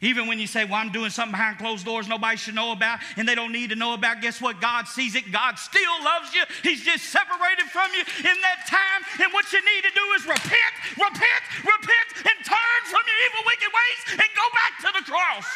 Even 0.00 0.28
when 0.28 0.38
you 0.38 0.46
say, 0.46 0.64
Well, 0.64 0.74
I'm 0.76 0.92
doing 0.92 1.10
something 1.10 1.32
behind 1.32 1.58
closed 1.58 1.84
doors 1.84 2.06
nobody 2.06 2.36
should 2.36 2.54
know 2.54 2.70
about 2.70 3.00
and 3.16 3.26
they 3.26 3.34
don't 3.34 3.50
need 3.50 3.70
to 3.70 3.76
know 3.76 3.94
about, 3.94 4.22
guess 4.22 4.40
what? 4.40 4.60
God 4.60 4.86
sees 4.86 5.16
it. 5.16 5.32
God 5.32 5.58
still 5.58 6.04
loves 6.04 6.32
you. 6.32 6.42
He's 6.62 6.84
just 6.84 7.06
separated 7.06 7.66
from 7.72 7.90
you 7.92 8.00
in 8.18 8.36
that 8.46 8.62
time. 8.70 9.02
And 9.24 9.32
what 9.32 9.52
you 9.52 9.58
need 9.58 9.82
to 9.82 9.90
do 9.90 10.04
is 10.14 10.22
repent, 10.22 10.74
repent, 10.94 11.42
repent, 11.66 12.08
and 12.14 12.36
turn 12.46 12.80
from 12.84 13.02
your 13.10 13.18
evil, 13.26 13.42
wicked 13.44 13.72
ways 13.74 14.22
and 14.22 14.30
go 14.38 14.46
back 14.54 14.72
to 14.86 15.02
the 15.02 15.10
cross. 15.10 15.46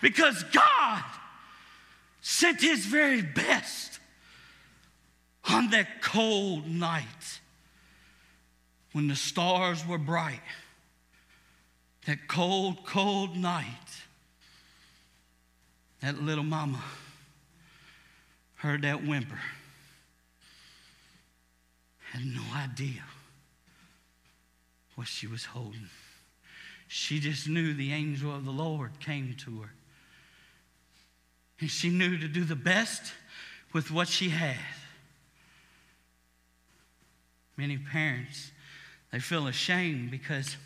Because 0.00 0.44
God 0.52 1.02
sent 2.22 2.60
his 2.60 2.86
very 2.86 3.20
best 3.20 3.98
on 5.50 5.70
that 5.70 6.00
cold 6.00 6.66
night 6.68 7.40
when 8.92 9.08
the 9.08 9.16
stars 9.16 9.86
were 9.86 9.98
bright. 9.98 10.40
That 12.06 12.28
cold, 12.28 12.84
cold 12.86 13.36
night, 13.36 13.66
that 16.00 16.22
little 16.22 16.44
mama 16.44 16.82
heard 18.56 18.82
that 18.82 19.04
whimper, 19.04 19.40
had 22.12 22.24
no 22.24 22.42
idea 22.56 23.02
what 24.94 25.08
she 25.08 25.26
was 25.26 25.44
holding. 25.44 25.88
She 26.86 27.18
just 27.18 27.48
knew 27.48 27.72
the 27.72 27.92
angel 27.92 28.34
of 28.34 28.44
the 28.44 28.50
Lord 28.50 29.00
came 29.00 29.34
to 29.38 29.62
her 29.62 29.70
and 31.60 31.70
she 31.70 31.90
knew 31.90 32.18
to 32.18 32.28
do 32.28 32.44
the 32.44 32.56
best 32.56 33.12
with 33.72 33.90
what 33.90 34.08
she 34.08 34.30
had. 34.30 34.56
Many 37.56 37.78
parents, 37.78 38.50
they 39.12 39.18
feel 39.18 39.46
ashamed 39.46 40.10
because 40.10 40.56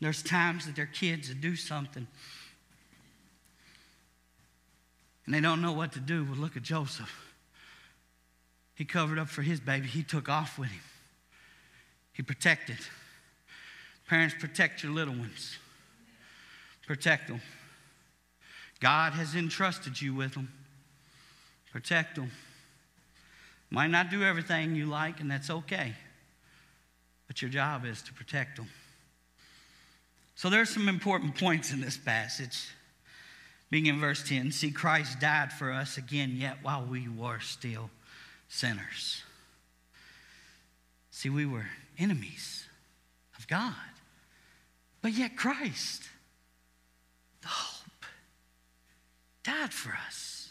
there's 0.00 0.22
times 0.22 0.66
that 0.66 0.76
their 0.76 0.86
kids 0.86 1.32
do 1.34 1.56
something 1.56 2.06
and 5.30 5.34
they 5.36 5.40
don't 5.40 5.62
know 5.62 5.70
what 5.70 5.92
to 5.92 6.00
do. 6.00 6.24
Well, 6.24 6.34
look 6.34 6.56
at 6.56 6.64
Joseph. 6.64 7.34
He 8.74 8.84
covered 8.84 9.16
up 9.16 9.28
for 9.28 9.42
his 9.42 9.60
baby, 9.60 9.86
he 9.86 10.02
took 10.02 10.28
off 10.28 10.58
with 10.58 10.70
him. 10.70 10.80
He 12.12 12.24
protected. 12.24 12.78
Parents, 14.08 14.34
protect 14.40 14.82
your 14.82 14.90
little 14.90 15.14
ones. 15.14 15.56
Protect 16.84 17.28
them. 17.28 17.40
God 18.80 19.12
has 19.12 19.34
entrusted 19.34 20.00
you 20.00 20.14
with 20.14 20.34
them. 20.34 20.50
Protect 21.70 22.16
them. 22.16 22.30
Might 23.70 23.90
not 23.90 24.10
do 24.10 24.24
everything 24.24 24.74
you 24.74 24.86
like, 24.86 25.20
and 25.20 25.30
that's 25.30 25.50
okay. 25.50 25.94
But 27.28 27.40
your 27.40 27.50
job 27.50 27.84
is 27.84 28.02
to 28.02 28.12
protect 28.12 28.56
them. 28.56 28.68
So 30.34 30.50
there's 30.50 30.70
some 30.70 30.88
important 30.88 31.36
points 31.38 31.72
in 31.72 31.80
this 31.80 31.96
passage. 31.96 32.68
Being 33.70 33.86
in 33.86 34.00
verse 34.00 34.26
10, 34.28 34.50
see, 34.50 34.72
Christ 34.72 35.20
died 35.20 35.52
for 35.52 35.70
us 35.70 35.96
again, 35.96 36.32
yet 36.34 36.56
while 36.62 36.84
we 36.84 37.08
were 37.08 37.38
still 37.38 37.90
sinners. 38.48 39.22
See, 41.12 41.28
we 41.30 41.46
were 41.46 41.66
enemies 41.98 42.64
of 43.38 43.46
God, 43.46 43.74
but 45.02 45.12
yet 45.12 45.36
Christ, 45.36 46.02
the 47.42 47.48
hope, 47.48 47.79
died 49.50 49.72
for 49.72 49.96
us. 50.06 50.50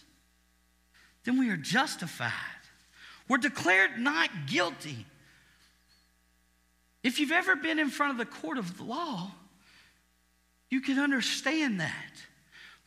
Then 1.23 1.39
we 1.39 1.49
are 1.49 1.57
justified. 1.57 2.31
We're 3.27 3.37
declared 3.37 3.99
not 3.99 4.29
guilty. 4.47 5.05
If 7.03 7.19
you've 7.19 7.31
ever 7.31 7.55
been 7.55 7.79
in 7.79 7.89
front 7.89 8.11
of 8.13 8.17
the 8.17 8.25
court 8.25 8.57
of 8.57 8.77
the 8.77 8.83
law, 8.83 9.31
you 10.69 10.81
can 10.81 10.99
understand 10.99 11.79
that. 11.79 12.13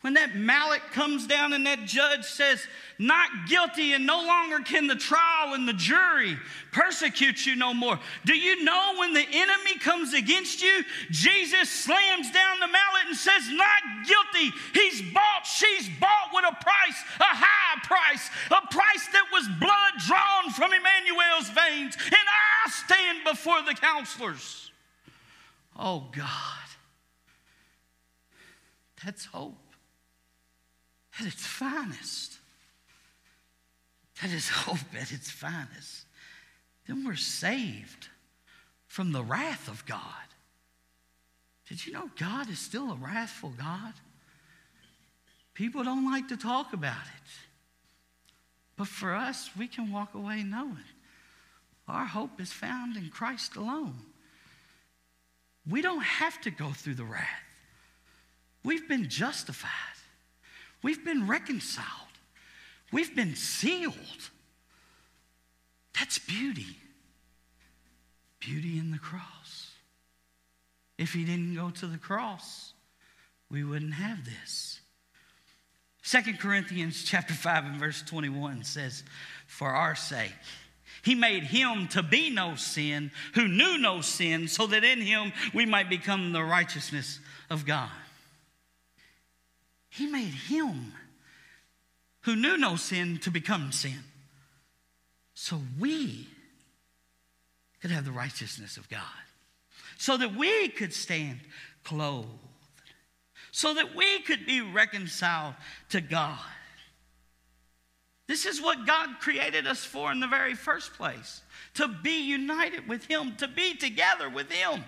When 0.03 0.15
that 0.15 0.35
mallet 0.35 0.81
comes 0.91 1.25
down 1.27 1.53
and 1.53 1.65
that 1.65 1.85
judge 1.85 2.25
says, 2.25 2.67
not 2.99 3.29
guilty, 3.47 3.93
and 3.93 4.05
no 4.05 4.17
longer 4.17 4.59
can 4.59 4.85
the 4.85 4.97
trial 4.97 5.53
and 5.53 5.65
the 5.65 5.71
jury 5.71 6.37
persecute 6.73 7.45
you 7.45 7.55
no 7.55 7.73
more. 7.73 7.97
Do 8.25 8.33
you 8.33 8.65
know 8.65 8.95
when 8.97 9.13
the 9.13 9.25
enemy 9.31 9.79
comes 9.79 10.13
against 10.13 10.61
you, 10.61 10.83
Jesus 11.09 11.69
slams 11.69 12.29
down 12.31 12.59
the 12.59 12.67
mallet 12.67 13.07
and 13.07 13.15
says, 13.15 13.47
Not 13.49 13.81
guilty. 14.05 14.53
He's 14.73 15.01
bought, 15.13 15.45
she's 15.45 15.87
bought 16.01 16.31
with 16.33 16.43
a 16.49 16.55
price, 16.61 17.03
a 17.21 17.35
high 17.35 17.79
price, 17.83 18.29
a 18.47 18.67
price 18.67 19.07
that 19.13 19.25
was 19.31 19.47
blood 19.57 19.93
drawn 20.05 20.51
from 20.51 20.73
Emmanuel's 20.73 21.47
veins. 21.47 21.95
And 22.05 22.13
I 22.13 22.69
stand 22.69 23.19
before 23.23 23.61
the 23.61 23.73
counselors. 23.73 24.69
Oh 25.79 26.09
God. 26.11 26.27
That's 29.05 29.23
hope 29.23 29.62
at 31.19 31.25
its 31.25 31.45
finest. 31.45 32.37
That 34.21 34.31
is 34.31 34.49
hope 34.49 34.93
at 34.99 35.11
its 35.11 35.29
finest. 35.29 36.05
Then 36.87 37.05
we're 37.05 37.15
saved 37.15 38.09
from 38.87 39.11
the 39.11 39.23
wrath 39.23 39.67
of 39.67 39.85
God. 39.85 40.01
Did 41.67 41.85
you 41.85 41.93
know 41.93 42.09
God 42.17 42.49
is 42.49 42.59
still 42.59 42.91
a 42.91 42.95
wrathful 42.95 43.53
God? 43.57 43.93
People 45.53 45.83
don't 45.83 46.05
like 46.11 46.27
to 46.29 46.37
talk 46.37 46.73
about 46.73 47.05
it. 47.05 47.31
But 48.75 48.87
for 48.87 49.13
us, 49.13 49.49
we 49.57 49.67
can 49.67 49.91
walk 49.91 50.13
away 50.13 50.43
knowing 50.43 50.77
our 51.87 52.05
hope 52.05 52.39
is 52.39 52.51
found 52.51 52.95
in 52.95 53.09
Christ 53.09 53.55
alone. 53.55 53.95
We 55.69 55.81
don't 55.81 56.03
have 56.03 56.39
to 56.41 56.51
go 56.51 56.69
through 56.69 56.95
the 56.95 57.03
wrath. 57.03 57.27
We've 58.63 58.87
been 58.87 59.09
justified. 59.09 59.69
We've 60.83 61.03
been 61.03 61.27
reconciled. 61.27 61.87
We've 62.91 63.15
been 63.15 63.35
sealed. 63.35 64.29
That's 65.97 66.19
beauty. 66.19 66.77
Beauty 68.39 68.77
in 68.77 68.91
the 68.91 68.99
cross. 68.99 69.71
If 70.97 71.13
he 71.13 71.23
didn't 71.23 71.55
go 71.55 71.71
to 71.71 71.87
the 71.87 71.97
cross, 71.97 72.73
we 73.49 73.63
wouldn't 73.63 73.93
have 73.93 74.25
this. 74.25 74.81
Second 76.03 76.39
Corinthians 76.39 77.03
chapter 77.03 77.33
5 77.33 77.65
and 77.65 77.79
verse 77.79 78.03
21 78.03 78.63
says, 78.63 79.03
For 79.47 79.69
our 79.69 79.95
sake, 79.95 80.33
he 81.01 81.15
made 81.15 81.43
him 81.43 81.87
to 81.89 82.03
be 82.03 82.29
no 82.29 82.55
sin 82.55 83.11
who 83.35 83.47
knew 83.47 83.77
no 83.77 84.01
sin, 84.01 84.47
so 84.47 84.67
that 84.67 84.83
in 84.83 84.99
him 85.01 85.31
we 85.53 85.65
might 85.65 85.89
become 85.89 86.33
the 86.33 86.43
righteousness 86.43 87.19
of 87.49 87.65
God. 87.65 87.89
He 89.93 90.07
made 90.07 90.33
him 90.33 90.91
who 92.21 92.35
knew 92.35 92.57
no 92.57 92.77
sin 92.77 93.19
to 93.19 93.29
become 93.29 93.71
sin. 93.71 93.99
So 95.35 95.61
we 95.79 96.27
could 97.79 97.91
have 97.91 98.03
the 98.03 98.11
righteousness 98.11 98.77
of 98.77 98.89
God. 98.89 99.01
So 99.99 100.17
that 100.17 100.35
we 100.35 100.69
could 100.69 100.93
stand 100.93 101.41
clothed. 101.83 102.27
So 103.51 103.75
that 103.75 103.93
we 103.95 104.21
could 104.21 104.47
be 104.47 104.61
reconciled 104.61 105.53
to 105.89 106.01
God. 106.01 106.39
This 108.27 108.47
is 108.47 108.59
what 108.59 108.87
God 108.87 109.19
created 109.19 109.67
us 109.67 109.85
for 109.85 110.11
in 110.11 110.19
the 110.19 110.27
very 110.27 110.55
first 110.55 110.93
place 110.93 111.43
to 111.75 111.87
be 111.87 112.23
united 112.23 112.87
with 112.87 113.05
Him, 113.05 113.35
to 113.35 113.47
be 113.47 113.75
together 113.75 114.27
with 114.27 114.51
Him. 114.51 114.83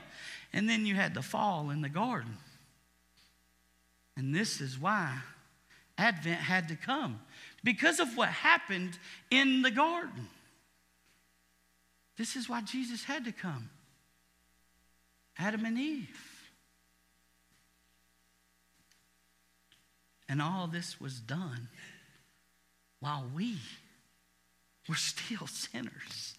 And 0.52 0.68
then 0.68 0.88
you 0.88 0.96
had 0.96 1.14
the 1.14 1.22
fall 1.22 1.70
in 1.70 1.82
the 1.82 1.90
garden. 1.90 2.38
And 4.18 4.34
this 4.34 4.62
is 4.62 4.80
why 4.80 5.18
Advent 5.98 6.40
had 6.40 6.68
to 6.70 6.76
come 6.76 7.20
because 7.64 8.00
of 8.00 8.16
what 8.16 8.30
happened 8.30 8.98
in 9.30 9.62
the 9.62 9.72
garden. 9.72 10.28
This 12.18 12.36
is 12.36 12.48
why 12.48 12.62
Jesus 12.62 13.04
had 13.04 13.26
to 13.26 13.32
come. 13.32 13.70
Adam 15.38 15.66
and 15.66 15.78
Eve. 15.78 16.50
And 20.28 20.42
all 20.42 20.68
this 20.68 21.00
was 21.00 21.20
done 21.20 21.68
while 23.00 23.26
we 23.36 23.58
were 24.88 24.96
still 24.96 25.48
sinners. 25.48 26.36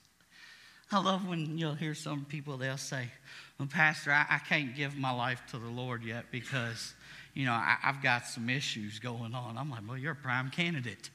I 0.90 1.00
love 1.00 1.26
when 1.26 1.58
you'll 1.58 1.74
hear 1.74 1.94
some 1.94 2.24
people, 2.24 2.56
they'll 2.56 2.76
say, 2.76 3.10
Well, 3.58 3.68
Pastor, 3.68 4.12
I, 4.12 4.26
I 4.30 4.38
can't 4.38 4.74
give 4.74 4.96
my 4.96 5.10
life 5.10 5.42
to 5.50 5.58
the 5.58 5.68
Lord 5.68 6.04
yet 6.04 6.26
because 6.30 6.94
you 7.36 7.44
know, 7.44 7.52
I, 7.52 7.76
have 7.82 8.02
got 8.02 8.26
some 8.26 8.48
issues 8.48 8.98
going 8.98 9.34
on. 9.34 9.58
I'm 9.58 9.70
like, 9.70 9.82
well, 9.86 9.98
you're 9.98 10.12
a 10.12 10.16
prime 10.16 10.48
candidate. 10.48 11.10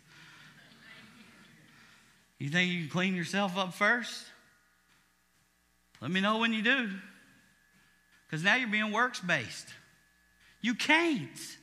You 2.37 2.49
think 2.49 2.71
you 2.71 2.81
can 2.81 2.89
clean 2.89 3.15
yourself 3.15 3.57
up 3.57 3.73
first? 3.73 4.23
Let 5.99 6.11
me 6.11 6.21
know 6.21 6.37
when 6.37 6.53
you 6.53 6.61
do. 6.61 6.89
Because 8.27 8.43
now 8.43 8.53
you're 8.53 8.69
being 8.69 8.91
works 8.91 9.19
based. 9.19 9.69
You 10.61 10.75
can't. 10.75 11.57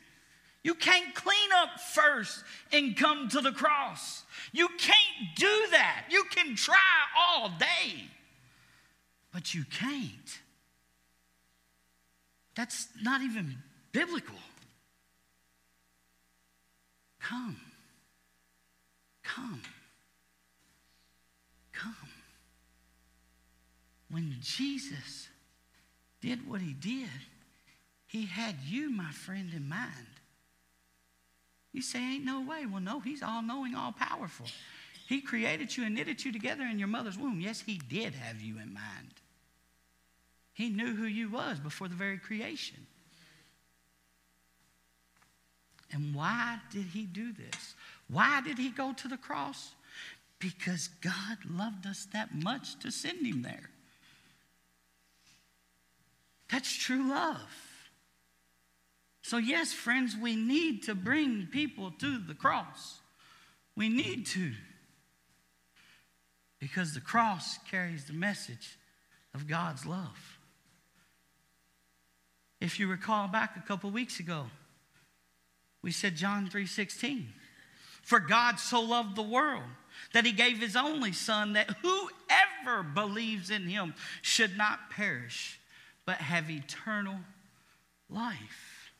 You 0.65 0.75
can't 0.75 1.15
clean 1.15 1.51
up 1.63 1.79
first 1.79 2.43
and 2.73 2.97
come 2.97 3.29
to 3.29 3.41
the 3.41 3.53
cross. 3.53 4.25
You 4.51 4.67
can't 4.77 5.37
do 5.37 5.67
that. 5.71 6.07
You 6.11 6.25
can 6.33 6.57
try 6.57 6.75
all 7.17 7.49
day, 7.61 8.09
but 9.33 9.55
you 9.55 9.65
can't. 9.71 10.41
That's 12.57 12.89
not 13.01 13.23
even 13.23 13.59
biblical. 13.99 14.37
Come. 17.21 17.57
Come. 19.25 19.61
Come. 21.73 21.95
When 24.11 24.37
Jesus 24.41 25.29
did 26.21 26.49
what 26.49 26.61
he 26.61 26.75
did, 26.75 27.09
he 28.07 28.25
had 28.25 28.55
you, 28.65 28.89
my 28.89 29.11
friend, 29.11 29.51
in 29.53 29.69
mind. 29.69 29.91
You 31.73 31.83
say, 31.83 31.99
Ain't 31.99 32.25
no 32.25 32.43
way. 32.43 32.67
Well, 32.67 32.81
no, 32.81 33.01
he's 33.01 33.23
all 33.23 33.43
knowing, 33.43 33.75
all 33.75 33.93
powerful. 33.93 34.47
He 35.09 35.21
created 35.21 35.77
you 35.77 35.85
and 35.85 35.95
knitted 35.95 36.25
you 36.25 36.33
together 36.33 36.63
in 36.63 36.79
your 36.79 36.89
mother's 36.89 37.19
womb. 37.19 37.41
Yes, 37.41 37.63
he 37.63 37.79
did 37.89 38.15
have 38.15 38.41
you 38.41 38.59
in 38.59 38.73
mind. 38.73 39.15
He 40.53 40.69
knew 40.69 40.95
who 40.95 41.07
you 41.07 41.31
was 41.31 41.59
before 41.59 41.89
the 41.89 41.97
very 41.97 42.19
creation. 42.19 42.87
And 45.93 46.15
why 46.15 46.59
did 46.71 46.87
he 46.87 47.05
do 47.05 47.33
this? 47.33 47.75
Why 48.09 48.41
did 48.41 48.59
he 48.59 48.71
go 48.71 48.93
to 48.93 49.09
the 49.09 49.17
cross? 49.17 49.73
Because 50.39 50.89
God 51.01 51.39
loved 51.49 51.87
us 51.87 52.07
that 52.13 52.35
much 52.35 52.79
to 52.81 52.91
send 52.91 53.27
him 53.27 53.43
there. 53.43 53.71
That's 56.51 56.73
true 56.75 57.09
love. 57.09 57.51
So, 59.23 59.37
yes, 59.37 59.73
friends, 59.73 60.17
we 60.17 60.37
need 60.37 60.85
to 60.85 60.95
bring 60.95 61.49
people 61.51 61.91
to 61.99 62.19
the 62.19 62.35
cross. 62.35 63.01
We 63.77 63.89
need 63.89 64.27
to. 64.29 64.53
Because 66.59 66.95
the 66.95 67.01
cross 67.01 67.59
carries 67.71 68.07
the 68.07 68.15
message 68.15 68.79
of 69.35 69.47
God's 69.47 69.85
love. 69.85 70.39
If 72.61 72.81
you 72.81 72.89
recall 72.89 73.29
back 73.29 73.57
a 73.57 73.67
couple 73.67 73.91
weeks 73.91 74.19
ago, 74.19 74.47
we 75.83 75.93
said 75.93 76.17
John 76.17 76.49
3:16. 76.49 77.33
For 78.03 78.21
God 78.21 78.59
so 78.59 78.81
loved 78.81 79.17
the 79.17 79.23
world 79.23 79.69
that 80.13 80.25
he 80.25 80.33
gave 80.33 80.59
his 80.59 80.77
only 80.77 81.13
son 81.13 81.53
that 81.53 81.77
whoever 81.83 82.83
believes 82.83 83.51
in 83.51 83.67
him 83.67 83.95
should 84.23 84.57
not 84.57 84.91
perish 84.91 85.61
but 86.07 86.17
have 86.17 86.51
eternal 86.51 87.21
life. 88.09 88.93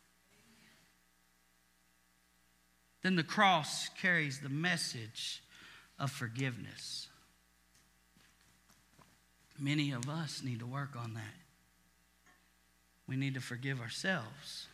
Then 3.03 3.17
the 3.17 3.23
cross 3.23 3.89
carries 3.89 4.41
the 4.41 4.49
message 4.51 5.43
of 5.99 6.11
forgiveness. 6.11 7.09
Many 9.59 9.93
of 9.93 10.09
us 10.09 10.43
need 10.43 10.59
to 10.59 10.67
work 10.67 10.95
on 10.97 11.15
that. 11.15 11.35
We 13.07 13.17
need 13.17 13.35
to 13.35 13.41
forgive 13.41 13.81
ourselves 13.81 14.69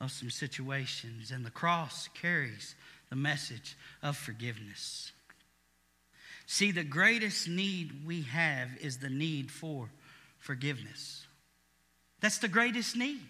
of 0.00 0.10
some 0.10 0.30
situations, 0.30 1.30
and 1.30 1.44
the 1.44 1.50
cross 1.50 2.08
carries 2.20 2.74
the 3.10 3.16
message 3.16 3.76
of 4.02 4.16
forgiveness. 4.16 5.12
See, 6.46 6.72
the 6.72 6.84
greatest 6.84 7.48
need 7.48 8.06
we 8.06 8.22
have 8.22 8.70
is 8.80 8.98
the 8.98 9.10
need 9.10 9.50
for 9.50 9.88
forgiveness. 10.38 11.26
That's 12.20 12.38
the 12.38 12.48
greatest 12.48 12.96
need. 12.96 13.20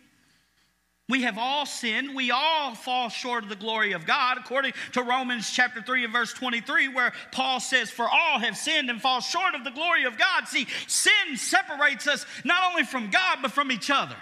We 1.10 1.22
have 1.22 1.38
all 1.38 1.66
sinned. 1.66 2.14
We 2.14 2.30
all 2.30 2.76
fall 2.76 3.08
short 3.08 3.42
of 3.42 3.48
the 3.48 3.56
glory 3.56 3.92
of 3.92 4.06
God, 4.06 4.38
according 4.38 4.74
to 4.92 5.02
Romans 5.02 5.50
chapter 5.50 5.82
3 5.82 6.04
and 6.04 6.12
verse 6.12 6.32
23, 6.32 6.88
where 6.88 7.12
Paul 7.32 7.58
says, 7.58 7.90
For 7.90 8.08
all 8.08 8.38
have 8.38 8.56
sinned 8.56 8.88
and 8.88 9.02
fall 9.02 9.20
short 9.20 9.56
of 9.56 9.64
the 9.64 9.72
glory 9.72 10.04
of 10.04 10.16
God. 10.16 10.46
See, 10.46 10.68
sin 10.86 11.36
separates 11.36 12.06
us 12.06 12.24
not 12.44 12.70
only 12.70 12.84
from 12.84 13.10
God, 13.10 13.38
but 13.42 13.50
from 13.50 13.72
each 13.72 13.90
other. 13.90 14.14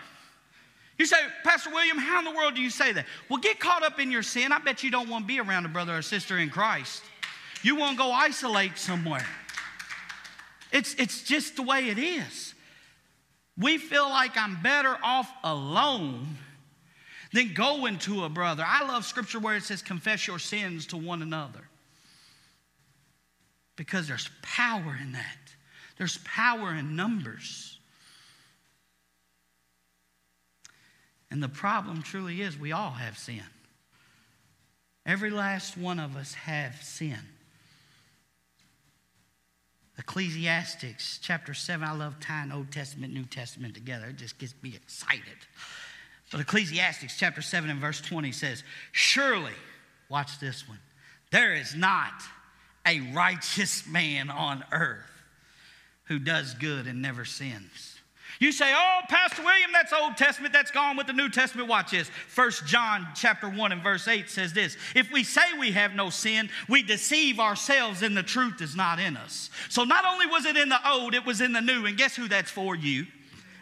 You 0.98 1.06
say, 1.06 1.16
Pastor 1.44 1.70
William, 1.70 1.96
how 1.96 2.18
in 2.18 2.24
the 2.24 2.32
world 2.32 2.56
do 2.56 2.60
you 2.60 2.70
say 2.70 2.92
that? 2.92 3.06
Well, 3.28 3.38
get 3.38 3.60
caught 3.60 3.84
up 3.84 4.00
in 4.00 4.10
your 4.10 4.24
sin. 4.24 4.52
I 4.52 4.58
bet 4.58 4.82
you 4.82 4.90
don't 4.90 5.08
want 5.08 5.24
to 5.24 5.28
be 5.28 5.38
around 5.38 5.64
a 5.64 5.68
brother 5.68 5.96
or 5.96 6.02
sister 6.02 6.38
in 6.38 6.50
Christ. 6.50 7.02
You 7.62 7.76
want 7.76 7.92
to 7.92 7.98
go 7.98 8.10
isolate 8.10 8.76
somewhere. 8.78 9.26
It's, 10.72 10.94
it's 10.94 11.22
just 11.22 11.56
the 11.56 11.62
way 11.62 11.88
it 11.88 11.98
is. 11.98 12.54
We 13.56 13.78
feel 13.78 14.08
like 14.08 14.36
I'm 14.36 14.60
better 14.60 14.96
off 15.02 15.30
alone 15.44 16.36
than 17.32 17.54
going 17.54 17.98
to 17.98 18.24
a 18.24 18.28
brother. 18.28 18.64
I 18.66 18.86
love 18.86 19.04
scripture 19.04 19.38
where 19.38 19.56
it 19.56 19.62
says, 19.62 19.82
confess 19.82 20.26
your 20.26 20.38
sins 20.38 20.86
to 20.88 20.96
one 20.96 21.22
another. 21.22 21.60
Because 23.76 24.08
there's 24.08 24.30
power 24.42 24.96
in 25.00 25.12
that, 25.12 25.38
there's 25.96 26.18
power 26.24 26.74
in 26.74 26.96
numbers. 26.96 27.77
And 31.30 31.42
the 31.42 31.48
problem 31.48 32.02
truly 32.02 32.40
is 32.40 32.58
we 32.58 32.72
all 32.72 32.92
have 32.92 33.18
sin. 33.18 33.42
Every 35.04 35.30
last 35.30 35.76
one 35.76 35.98
of 35.98 36.16
us 36.16 36.34
have 36.34 36.82
sin. 36.82 37.18
Ecclesiastics 39.98 41.18
chapter 41.20 41.54
7, 41.54 41.86
I 41.86 41.92
love 41.92 42.20
tying 42.20 42.52
Old 42.52 42.70
Testament, 42.70 43.12
New 43.12 43.24
Testament 43.24 43.74
together. 43.74 44.06
It 44.06 44.16
just 44.16 44.38
gets 44.38 44.54
me 44.62 44.74
excited. 44.74 45.22
But 46.30 46.40
Ecclesiastics 46.40 47.18
chapter 47.18 47.42
7 47.42 47.68
and 47.68 47.80
verse 47.80 48.00
20 48.00 48.30
says, 48.32 48.62
Surely, 48.92 49.52
watch 50.08 50.38
this 50.38 50.68
one, 50.68 50.78
there 51.32 51.54
is 51.54 51.74
not 51.74 52.12
a 52.86 53.00
righteous 53.12 53.86
man 53.86 54.30
on 54.30 54.64
earth 54.72 55.10
who 56.04 56.18
does 56.18 56.54
good 56.54 56.86
and 56.86 57.02
never 57.02 57.24
sins. 57.24 57.87
You 58.40 58.52
say, 58.52 58.72
oh, 58.72 59.00
Pastor 59.08 59.42
William, 59.42 59.70
that's 59.72 59.92
Old 59.92 60.16
Testament, 60.16 60.52
that's 60.52 60.70
gone 60.70 60.96
with 60.96 61.08
the 61.08 61.12
New 61.12 61.28
Testament. 61.28 61.68
Watch 61.68 61.90
this. 61.90 62.08
First 62.28 62.66
John 62.66 63.06
chapter 63.16 63.48
1 63.48 63.72
and 63.72 63.82
verse 63.82 64.06
8 64.06 64.30
says 64.30 64.52
this. 64.52 64.76
If 64.94 65.10
we 65.10 65.24
say 65.24 65.42
we 65.58 65.72
have 65.72 65.94
no 65.94 66.08
sin, 66.08 66.48
we 66.68 66.82
deceive 66.82 67.40
ourselves 67.40 68.02
and 68.02 68.16
the 68.16 68.22
truth 68.22 68.60
is 68.60 68.76
not 68.76 69.00
in 69.00 69.16
us. 69.16 69.50
So 69.68 69.82
not 69.82 70.04
only 70.04 70.26
was 70.26 70.44
it 70.44 70.56
in 70.56 70.68
the 70.68 70.88
old, 70.88 71.14
it 71.14 71.26
was 71.26 71.40
in 71.40 71.52
the 71.52 71.60
new. 71.60 71.86
And 71.86 71.96
guess 71.96 72.14
who 72.14 72.28
that's 72.28 72.50
for? 72.50 72.76
You 72.76 73.06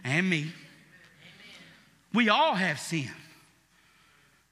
and 0.05 0.29
me. 0.29 0.53
We 2.13 2.29
all 2.29 2.55
have 2.55 2.79
sin. 2.79 3.11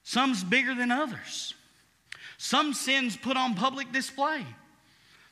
Some's 0.03 0.43
bigger 0.43 0.73
than 0.73 0.91
others. 0.91 1.53
Some 2.37 2.73
sins 2.73 3.15
put 3.15 3.37
on 3.37 3.55
public 3.55 3.91
display. 3.91 4.45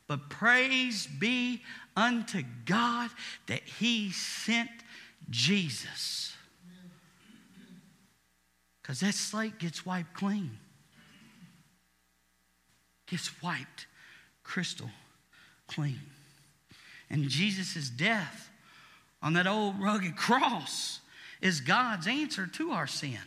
But 0.07 0.29
praise 0.29 1.07
be 1.07 1.61
unto 1.95 2.43
God 2.65 3.09
that 3.47 3.63
He 3.63 4.11
sent 4.11 4.69
Jesus. 5.29 6.33
Because 8.81 8.99
that 8.99 9.13
slate 9.13 9.59
gets 9.59 9.85
wiped 9.85 10.13
clean, 10.13 10.57
gets 13.07 13.31
wiped 13.41 13.87
crystal 14.43 14.89
clean. 15.67 16.01
And 17.09 17.29
Jesus' 17.29 17.89
death 17.89 18.49
on 19.21 19.33
that 19.33 19.47
old 19.47 19.79
rugged 19.79 20.15
cross 20.15 20.99
is 21.41 21.61
God's 21.61 22.07
answer 22.07 22.47
to 22.47 22.71
our 22.71 22.87
sin. 22.87 23.19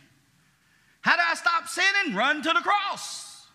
How 1.01 1.15
do 1.15 1.21
I 1.27 1.35
stop 1.35 1.67
sinning? 1.67 2.15
Run 2.15 2.41
to 2.43 2.49
the 2.49 2.61
cross. 2.61 3.47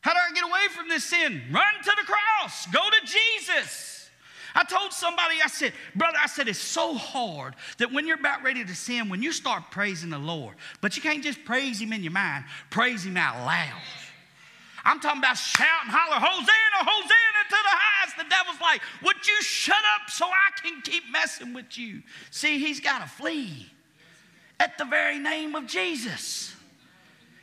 How 0.00 0.12
do 0.12 0.18
I 0.18 0.32
get 0.32 0.44
away 0.44 0.68
from 0.74 0.88
this 0.88 1.04
sin? 1.04 1.42
Run 1.50 1.74
to 1.84 1.92
the 1.96 2.06
cross. 2.06 2.66
Go 2.66 2.80
to 2.80 3.06
Jesus. 3.06 3.97
I 4.58 4.64
told 4.64 4.92
somebody, 4.92 5.36
I 5.42 5.46
said, 5.46 5.72
brother, 5.94 6.18
I 6.20 6.26
said, 6.26 6.48
it's 6.48 6.58
so 6.58 6.94
hard 6.94 7.54
that 7.78 7.92
when 7.92 8.08
you're 8.08 8.18
about 8.18 8.42
ready 8.42 8.64
to 8.64 8.74
sin, 8.74 9.08
when 9.08 9.22
you 9.22 9.30
start 9.30 9.70
praising 9.70 10.10
the 10.10 10.18
Lord, 10.18 10.56
but 10.80 10.96
you 10.96 11.02
can't 11.02 11.22
just 11.22 11.44
praise 11.44 11.80
Him 11.80 11.92
in 11.92 12.02
your 12.02 12.10
mind, 12.10 12.44
praise 12.68 13.06
Him 13.06 13.16
out 13.16 13.46
loud. 13.46 13.80
I'm 14.84 14.98
talking 14.98 15.20
about 15.20 15.36
shouting, 15.36 15.92
holler, 15.92 16.18
Hosanna, 16.18 16.90
Hosanna 16.90 17.44
to 17.50 17.56
the 17.62 17.70
highest. 17.70 18.16
The 18.16 18.24
devil's 18.28 18.60
like, 18.60 18.80
Would 19.04 19.28
you 19.28 19.42
shut 19.42 19.76
up 19.94 20.10
so 20.10 20.26
I 20.26 20.60
can 20.60 20.80
keep 20.82 21.04
messing 21.12 21.54
with 21.54 21.78
you? 21.78 22.02
See, 22.32 22.58
he's 22.58 22.80
got 22.80 23.02
to 23.02 23.08
flee 23.08 23.70
at 24.58 24.76
the 24.76 24.86
very 24.86 25.20
name 25.20 25.54
of 25.54 25.68
Jesus. 25.68 26.52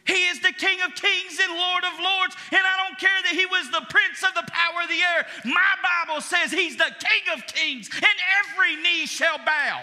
He 0.05 0.27
is 0.27 0.39
the 0.39 0.53
King 0.53 0.79
of 0.85 0.93
kings 0.93 1.39
and 1.41 1.53
Lord 1.53 1.83
of 1.83 1.99
lords. 1.99 2.35
And 2.51 2.61
I 2.61 2.87
don't 2.87 2.99
care 2.99 3.21
that 3.23 3.33
he 3.33 3.45
was 3.45 3.69
the 3.71 3.85
prince 3.89 4.23
of 4.23 4.35
the 4.35 4.51
power 4.51 4.83
of 4.83 4.89
the 4.89 5.01
air. 5.01 5.25
My 5.45 5.73
Bible 5.81 6.21
says 6.21 6.51
he's 6.51 6.77
the 6.77 6.91
King 6.99 7.33
of 7.33 7.47
kings, 7.47 7.89
and 7.93 8.17
every 8.39 8.75
knee 8.81 9.05
shall 9.05 9.37
bow, 9.39 9.81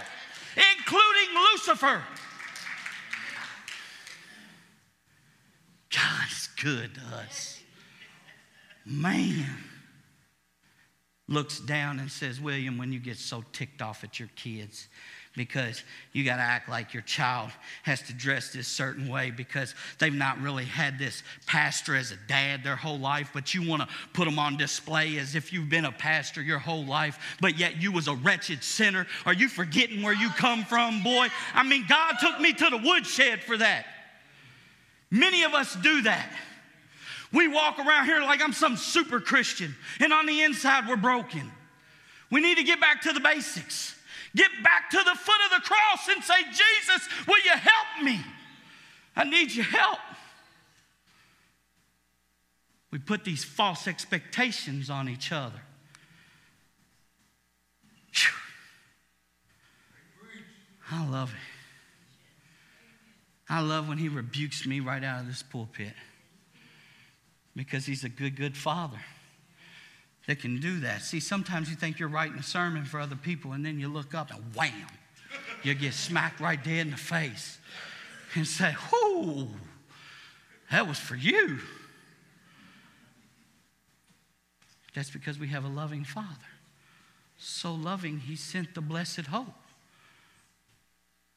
including 0.56 1.28
Lucifer. 1.52 2.02
God 5.90 6.26
is 6.30 6.48
good 6.62 6.94
to 6.94 7.16
us. 7.16 7.60
Man 8.84 9.58
looks 11.28 11.60
down 11.60 11.98
and 11.98 12.10
says, 12.10 12.40
William, 12.40 12.78
when 12.78 12.92
you 12.92 12.98
get 12.98 13.16
so 13.16 13.44
ticked 13.52 13.82
off 13.82 14.04
at 14.04 14.18
your 14.18 14.30
kids, 14.36 14.88
because 15.34 15.82
you 16.12 16.24
got 16.24 16.36
to 16.36 16.42
act 16.42 16.68
like 16.68 16.92
your 16.92 17.02
child 17.04 17.50
has 17.84 18.02
to 18.02 18.12
dress 18.12 18.52
this 18.52 18.68
certain 18.68 19.08
way 19.08 19.30
because 19.30 19.74
they've 19.98 20.12
not 20.12 20.38
really 20.40 20.64
had 20.64 20.98
this 20.98 21.22
pastor 21.46 21.96
as 21.96 22.12
a 22.12 22.16
dad 22.28 22.62
their 22.62 22.76
whole 22.76 22.98
life 22.98 23.30
but 23.32 23.54
you 23.54 23.66
want 23.66 23.80
to 23.80 23.88
put 24.12 24.26
them 24.26 24.38
on 24.38 24.58
display 24.58 25.16
as 25.16 25.34
if 25.34 25.52
you've 25.52 25.70
been 25.70 25.86
a 25.86 25.92
pastor 25.92 26.42
your 26.42 26.58
whole 26.58 26.84
life 26.84 27.18
but 27.40 27.58
yet 27.58 27.80
you 27.80 27.90
was 27.90 28.08
a 28.08 28.14
wretched 28.16 28.62
sinner. 28.62 29.06
Are 29.24 29.32
you 29.32 29.48
forgetting 29.48 30.02
where 30.02 30.14
you 30.14 30.28
come 30.30 30.64
from 30.64 31.02
boy? 31.02 31.28
I 31.54 31.62
mean 31.62 31.86
god 31.88 32.16
took 32.20 32.38
me 32.38 32.52
to 32.52 32.70
the 32.70 32.78
woodshed 32.78 33.42
for 33.42 33.56
that. 33.56 33.86
Many 35.10 35.44
of 35.44 35.54
us 35.54 35.74
do 35.76 36.02
that. 36.02 36.30
We 37.32 37.48
walk 37.48 37.78
around 37.78 38.04
here 38.04 38.20
like 38.20 38.42
i'm 38.42 38.52
some 38.52 38.76
super 38.76 39.18
christian 39.18 39.74
and 39.98 40.12
on 40.12 40.26
the 40.26 40.42
inside 40.42 40.86
we're 40.88 40.96
broken. 40.96 41.50
We 42.30 42.42
need 42.42 42.58
to 42.58 42.64
get 42.64 42.80
back 42.80 43.02
to 43.02 43.12
the 43.14 43.20
basics 43.20 43.94
Get 44.34 44.50
back 44.62 44.90
to 44.90 44.96
the 44.96 45.14
foot 45.14 45.40
of 45.46 45.62
the 45.62 45.68
cross 45.68 46.08
and 46.08 46.24
say, 46.24 46.42
Jesus, 46.44 47.08
will 47.26 47.38
you 47.44 47.50
help 47.50 48.04
me? 48.04 48.20
I 49.14 49.24
need 49.24 49.52
your 49.52 49.66
help. 49.66 49.98
We 52.90 52.98
put 52.98 53.24
these 53.24 53.44
false 53.44 53.86
expectations 53.86 54.90
on 54.90 55.08
each 55.08 55.32
other. 55.32 55.60
I 60.90 61.08
love 61.08 61.30
it. 61.30 61.38
I 63.48 63.60
love 63.60 63.88
when 63.88 63.98
he 63.98 64.08
rebukes 64.08 64.66
me 64.66 64.80
right 64.80 65.02
out 65.02 65.20
of 65.20 65.26
this 65.26 65.42
pulpit 65.42 65.94
because 67.56 67.86
he's 67.86 68.04
a 68.04 68.08
good, 68.08 68.36
good 68.36 68.56
father 68.56 68.98
that 70.26 70.40
can 70.40 70.60
do 70.60 70.80
that. 70.80 71.02
See, 71.02 71.20
sometimes 71.20 71.68
you 71.68 71.76
think 71.76 71.98
you're 71.98 72.08
writing 72.08 72.38
a 72.38 72.42
sermon 72.42 72.84
for 72.84 73.00
other 73.00 73.16
people, 73.16 73.52
and 73.52 73.64
then 73.64 73.78
you 73.78 73.88
look 73.88 74.14
up 74.14 74.30
and 74.30 74.42
wham, 74.54 74.86
you 75.62 75.74
get 75.74 75.94
smacked 75.94 76.40
right 76.40 76.62
dead 76.62 76.86
in 76.86 76.90
the 76.90 76.96
face 76.96 77.58
and 78.34 78.46
say, 78.46 78.74
Whoo, 78.92 79.48
that 80.70 80.86
was 80.86 80.98
for 80.98 81.16
you. 81.16 81.58
That's 84.94 85.10
because 85.10 85.38
we 85.38 85.48
have 85.48 85.64
a 85.64 85.68
loving 85.68 86.04
Father. 86.04 86.28
So 87.38 87.74
loving, 87.74 88.18
He 88.20 88.36
sent 88.36 88.74
the 88.74 88.80
blessed 88.80 89.26
hope. 89.26 89.61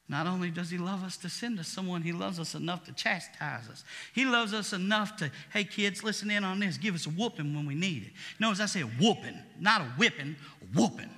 Not 0.07 0.27
only 0.27 0.51
does 0.51 0.69
he 0.69 0.77
love 0.77 1.03
us 1.03 1.17
to 1.17 1.29
send 1.29 1.59
us 1.59 1.67
someone, 1.67 2.03
he 2.03 2.11
loves 2.11 2.39
us 2.39 2.53
enough 2.53 2.85
to 2.85 2.93
chastise 2.93 3.67
us. 3.69 3.83
He 4.13 4.23
loves 4.23 4.53
us 4.53 4.71
enough 4.71 5.17
to, 5.17 5.31
hey 5.51 5.63
kids, 5.63 6.03
listen 6.03 6.29
in 6.29 6.43
on 6.43 6.59
this, 6.59 6.77
give 6.77 6.93
us 6.93 7.07
a 7.07 7.09
whooping 7.09 7.55
when 7.55 7.65
we 7.65 7.73
need 7.73 8.03
it. 8.03 8.13
Notice 8.39 8.59
I 8.59 8.65
said 8.67 8.83
whooping, 8.99 9.39
not 9.59 9.81
a 9.81 9.85
whipping, 9.97 10.35
a 10.61 10.79
whooping. 10.79 11.09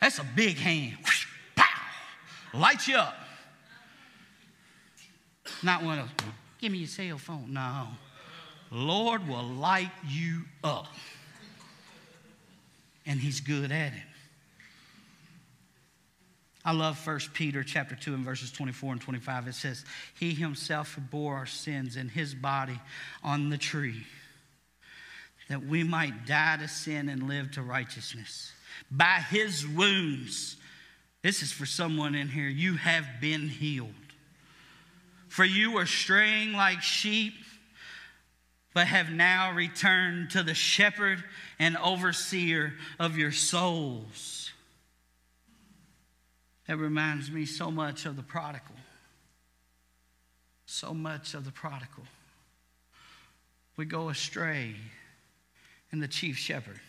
That's 0.00 0.18
a 0.18 0.26
big 0.36 0.58
hand. 0.58 0.98
Whoosh, 1.02 1.26
pow! 1.54 1.64
Lights 2.52 2.86
you 2.86 2.96
up. 2.96 3.14
Not 5.62 5.82
one 5.82 5.98
of, 5.98 6.10
give 6.58 6.72
me 6.72 6.78
your 6.78 6.88
cell 6.88 7.16
phone. 7.16 7.54
No. 7.54 7.88
Lord 8.70 9.26
will 9.26 9.42
light 9.42 9.92
you 10.06 10.42
up. 10.62 10.88
And 13.06 13.18
he's 13.20 13.40
good 13.40 13.72
at 13.72 13.92
it. 13.94 14.02
I 16.66 16.72
love 16.72 17.06
1 17.06 17.20
Peter 17.32 17.62
chapter 17.62 17.94
2 17.94 18.12
and 18.12 18.24
verses 18.24 18.50
24 18.50 18.94
and 18.94 19.00
25. 19.00 19.46
It 19.46 19.54
says, 19.54 19.84
He 20.18 20.34
himself 20.34 20.98
bore 21.12 21.36
our 21.36 21.46
sins 21.46 21.94
in 21.94 22.08
his 22.08 22.34
body 22.34 22.80
on 23.22 23.50
the 23.50 23.56
tree, 23.56 24.02
that 25.48 25.64
we 25.64 25.84
might 25.84 26.26
die 26.26 26.56
to 26.56 26.66
sin 26.66 27.08
and 27.08 27.28
live 27.28 27.52
to 27.52 27.62
righteousness. 27.62 28.50
By 28.90 29.24
his 29.30 29.64
wounds, 29.64 30.56
this 31.22 31.40
is 31.40 31.52
for 31.52 31.66
someone 31.66 32.16
in 32.16 32.28
here, 32.28 32.48
you 32.48 32.74
have 32.74 33.06
been 33.20 33.46
healed. 33.46 33.94
For 35.28 35.44
you 35.44 35.70
were 35.70 35.86
straying 35.86 36.52
like 36.52 36.82
sheep, 36.82 37.34
but 38.74 38.88
have 38.88 39.12
now 39.12 39.52
returned 39.52 40.30
to 40.30 40.42
the 40.42 40.54
shepherd 40.54 41.22
and 41.60 41.76
overseer 41.76 42.72
of 42.98 43.16
your 43.16 43.30
souls. 43.30 44.45
That 46.66 46.78
reminds 46.78 47.30
me 47.30 47.46
so 47.46 47.70
much 47.70 48.06
of 48.06 48.16
the 48.16 48.22
prodigal. 48.22 48.74
So 50.66 50.92
much 50.92 51.34
of 51.34 51.44
the 51.44 51.52
prodigal. 51.52 52.04
We 53.76 53.84
go 53.84 54.08
astray, 54.08 54.74
and 55.92 56.02
the 56.02 56.08
chief 56.08 56.36
shepherd, 56.36 56.80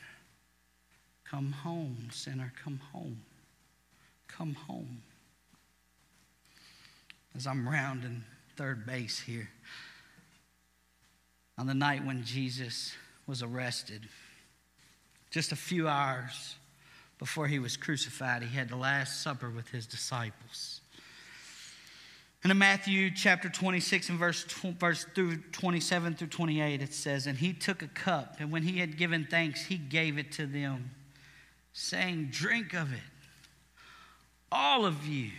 come 1.25 1.51
home, 1.51 2.09
sinner, 2.11 2.53
come 2.63 2.79
home. 2.91 3.21
Come 4.27 4.53
home. 4.53 5.01
As 7.35 7.45
I'm 7.45 7.67
rounding 7.67 8.23
third 8.55 8.85
base 8.85 9.19
here, 9.19 9.49
on 11.57 11.67
the 11.67 11.73
night 11.73 12.05
when 12.05 12.23
Jesus 12.23 12.93
was 13.27 13.43
arrested, 13.43 14.07
just 15.29 15.51
a 15.51 15.55
few 15.55 15.87
hours 15.87 16.55
before 17.19 17.47
he 17.47 17.59
was 17.59 17.77
crucified, 17.77 18.43
he 18.43 18.55
had 18.55 18.69
the 18.69 18.75
Last 18.75 19.21
Supper 19.21 19.49
with 19.49 19.69
his 19.69 19.85
disciples. 19.85 20.81
And 22.43 22.51
in 22.51 22.57
Matthew 22.59 23.09
chapter 23.11 23.49
26 23.49 24.09
and 24.09 24.19
verse, 24.19 24.43
verse 24.43 25.05
through 25.15 25.37
27 25.51 26.15
through 26.15 26.27
28, 26.27 26.81
it 26.81 26.93
says, 26.93 27.25
And 27.25 27.37
he 27.37 27.51
took 27.51 27.81
a 27.81 27.87
cup, 27.87 28.35
and 28.39 28.51
when 28.51 28.63
he 28.63 28.79
had 28.79 28.97
given 28.97 29.27
thanks, 29.29 29.65
he 29.65 29.77
gave 29.77 30.17
it 30.17 30.31
to 30.33 30.45
them, 30.45 30.91
saying, 31.73 32.29
Drink 32.31 32.73
of 32.73 32.93
it, 32.93 32.99
all 34.51 34.85
of 34.85 35.05
you. 35.05 35.31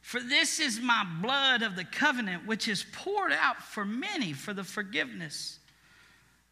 For 0.00 0.20
this 0.20 0.58
is 0.58 0.80
my 0.80 1.06
blood 1.22 1.62
of 1.62 1.76
the 1.76 1.84
covenant, 1.84 2.46
which 2.46 2.66
is 2.66 2.84
poured 2.92 3.32
out 3.32 3.62
for 3.62 3.84
many 3.84 4.32
for 4.32 4.52
the 4.52 4.64
forgiveness 4.64 5.60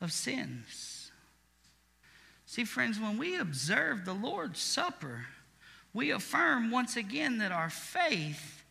of 0.01 0.13
sins. 0.13 0.98
See, 2.49 2.65
friends, 2.65 2.99
when 2.99 3.19
we 3.19 3.37
observe 3.37 4.07
the 4.07 4.15
Lord's 4.15 4.59
Supper, 4.59 5.27
we 5.93 6.13
affirm 6.13 6.71
once 6.71 6.97
again 6.97 7.37
that 7.39 7.53
our 7.53 7.69
faith 7.69 8.65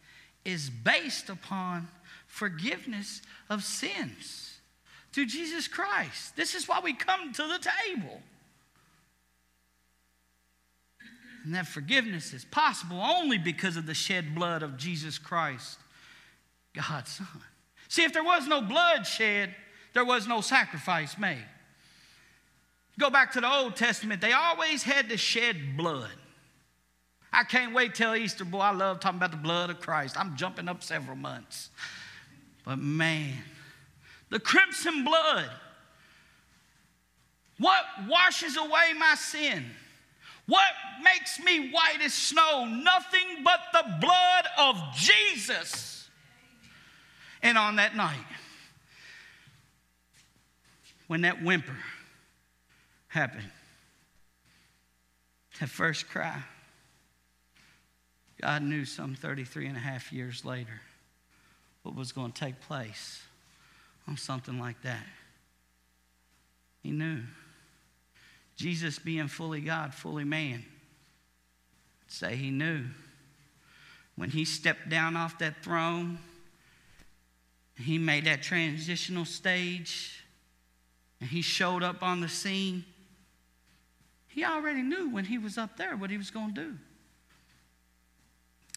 is 0.43 0.71
based 0.71 1.29
upon 1.29 1.87
forgiveness 2.25 3.21
of 3.51 3.63
sins 3.63 4.57
through 5.13 5.27
Jesus 5.27 5.67
Christ. 5.67 6.35
This 6.35 6.55
is 6.55 6.67
why 6.67 6.79
we 6.83 6.95
come 6.95 7.31
to 7.33 7.43
the 7.43 7.69
table. 7.85 8.19
And 11.45 11.53
that 11.53 11.67
forgiveness 11.67 12.33
is 12.33 12.45
possible 12.45 12.99
only 12.99 13.37
because 13.37 13.77
of 13.77 13.85
the 13.85 13.93
shed 13.93 14.33
blood 14.33 14.63
of 14.63 14.77
Jesus 14.77 15.19
Christ, 15.19 15.77
God's 16.73 17.11
Son. 17.11 17.27
See, 17.89 18.03
if 18.03 18.11
there 18.11 18.23
was 18.23 18.47
no 18.47 18.59
blood 18.59 19.05
shed, 19.05 19.53
there 19.93 20.03
was 20.03 20.27
no 20.27 20.41
sacrifice 20.41 21.15
made. 21.19 21.45
Go 22.99 23.09
back 23.09 23.33
to 23.33 23.41
the 23.41 23.51
Old 23.51 23.75
Testament, 23.75 24.21
they 24.21 24.33
always 24.33 24.83
had 24.83 25.09
to 25.09 25.17
shed 25.17 25.77
blood. 25.77 26.09
I 27.31 27.43
can't 27.43 27.73
wait 27.73 27.93
till 27.93 28.15
Easter, 28.15 28.45
boy. 28.45 28.59
I 28.59 28.71
love 28.71 28.99
talking 28.99 29.17
about 29.17 29.31
the 29.31 29.37
blood 29.37 29.69
of 29.69 29.79
Christ. 29.79 30.19
I'm 30.19 30.35
jumping 30.35 30.67
up 30.67 30.81
several 30.81 31.15
months. 31.15 31.69
But 32.65 32.79
man, 32.79 33.33
the 34.29 34.39
crimson 34.39 35.03
blood, 35.03 35.49
what 37.59 37.83
washes 38.07 38.57
away 38.57 38.93
my 38.97 39.15
sin? 39.15 39.65
What 40.47 40.71
makes 41.03 41.39
me 41.39 41.69
white 41.71 42.01
as 42.01 42.13
snow? 42.13 42.65
Nothing 42.65 43.43
but 43.43 43.59
the 43.73 43.83
blood 43.99 44.45
of 44.57 44.77
Jesus. 44.95 46.09
And 47.43 47.57
on 47.57 47.75
that 47.75 47.95
night, 47.95 48.15
when 51.07 51.21
that 51.21 51.43
whimper, 51.43 51.75
happened. 53.07 53.49
That 55.59 55.69
first 55.69 56.09
cry. 56.09 56.43
God 58.41 58.61
knew 58.61 58.85
some 58.85 59.15
33 59.15 59.67
and 59.67 59.77
a 59.77 59.79
half 59.79 60.13
years 60.13 60.45
later 60.45 60.81
what 61.81 61.95
was 61.95 62.11
going 62.11 62.31
to 62.31 62.39
take 62.39 62.59
place 62.61 63.21
on 64.07 64.17
something 64.17 64.59
like 64.59 64.81
that. 64.83 65.05
He 66.83 66.91
knew. 66.91 67.21
Jesus 68.55 68.99
being 68.99 69.27
fully 69.27 69.61
God, 69.61 69.93
fully 69.93 70.23
man, 70.23 70.65
say 72.07 72.35
he 72.35 72.49
knew. 72.49 72.85
When 74.15 74.31
he 74.31 74.45
stepped 74.45 74.89
down 74.89 75.15
off 75.15 75.37
that 75.39 75.63
throne, 75.63 76.17
he 77.77 77.99
made 77.99 78.25
that 78.25 78.41
transitional 78.41 79.25
stage, 79.25 80.23
and 81.21 81.29
he 81.29 81.41
showed 81.41 81.83
up 81.83 82.01
on 82.01 82.21
the 82.21 82.29
scene 82.29 82.83
he 84.37 84.45
already 84.45 84.83
knew 84.83 85.09
when 85.09 85.25
he 85.25 85.39
was 85.39 85.57
up 85.57 85.77
there 85.77 85.97
what 85.97 86.11
he 86.11 86.17
was 86.17 86.29
going 86.29 86.53
to 86.53 86.61
do. 86.61 86.73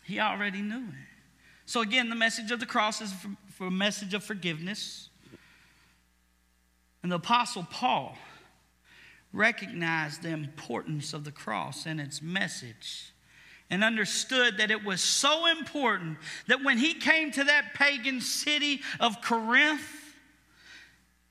He 0.04 0.18
already 0.18 0.62
knew 0.62 0.86
it. 0.88 0.94
So, 1.66 1.82
again, 1.82 2.08
the 2.08 2.16
message 2.16 2.50
of 2.50 2.60
the 2.60 2.66
cross 2.66 3.02
is 3.02 3.12
for, 3.12 3.28
for 3.52 3.66
a 3.66 3.70
message 3.70 4.14
of 4.14 4.24
forgiveness. 4.24 5.10
And 7.02 7.12
the 7.12 7.16
Apostle 7.16 7.66
Paul 7.70 8.16
recognized 9.34 10.22
the 10.22 10.30
importance 10.30 11.12
of 11.12 11.24
the 11.24 11.30
cross 11.30 11.84
and 11.84 12.00
its 12.00 12.22
message 12.22 13.12
and 13.68 13.84
understood 13.84 14.56
that 14.56 14.70
it 14.70 14.82
was 14.82 15.02
so 15.02 15.44
important 15.44 16.16
that 16.46 16.64
when 16.64 16.78
he 16.78 16.94
came 16.94 17.32
to 17.32 17.44
that 17.44 17.74
pagan 17.74 18.22
city 18.22 18.80
of 18.98 19.20
Corinth, 19.20 19.99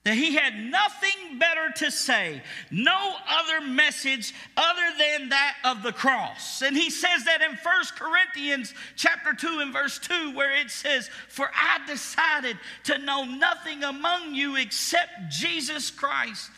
that 0.10 0.16
he 0.16 0.34
had 0.34 0.56
nothing 0.58 1.38
better 1.38 1.70
to 1.76 1.92
say, 1.92 2.42
no 2.72 3.16
other 3.28 3.62
message 3.62 4.34
other 4.58 4.82
than 4.98 5.30
that 5.30 5.56
of 5.64 5.84
the 5.84 5.92
cross. 5.92 6.64
And 6.64 6.76
he 6.76 6.90
says 6.90 7.26
that 7.26 7.44
in 7.44 7.52
1 7.52 7.86
Corinthians 7.96 8.74
chapter 8.96 9.36
2 9.36 9.60
and 9.60 9.72
verse 9.72 10.00
2 10.00 10.32
where 10.32 10.56
it 10.56 10.72
says, 10.72 11.12
"For 11.28 11.52
I 11.54 11.86
decided 11.86 12.58
to 12.86 12.98
know 12.98 13.24
nothing 13.24 13.84
among 13.84 14.34
you 14.34 14.56
except 14.56 15.30
Jesus 15.30 15.92
Christ 15.92 16.50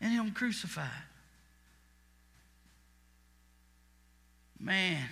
and 0.00 0.12
him 0.12 0.32
crucified." 0.32 0.90
Man, 4.58 5.08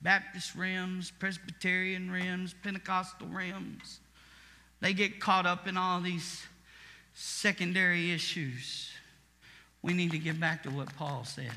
Baptist 0.00 0.54
rims, 0.54 1.10
Presbyterian 1.10 2.08
rims, 2.08 2.54
Pentecostal 2.54 3.26
rims, 3.26 3.98
they 4.78 4.94
get 4.94 5.18
caught 5.18 5.44
up 5.44 5.66
in 5.66 5.76
all 5.76 6.00
these 6.00 6.46
secondary 7.18 8.12
issues. 8.12 8.90
We 9.82 9.92
need 9.92 10.12
to 10.12 10.18
get 10.18 10.38
back 10.38 10.62
to 10.62 10.70
what 10.70 10.94
Paul 10.94 11.24
said. 11.24 11.50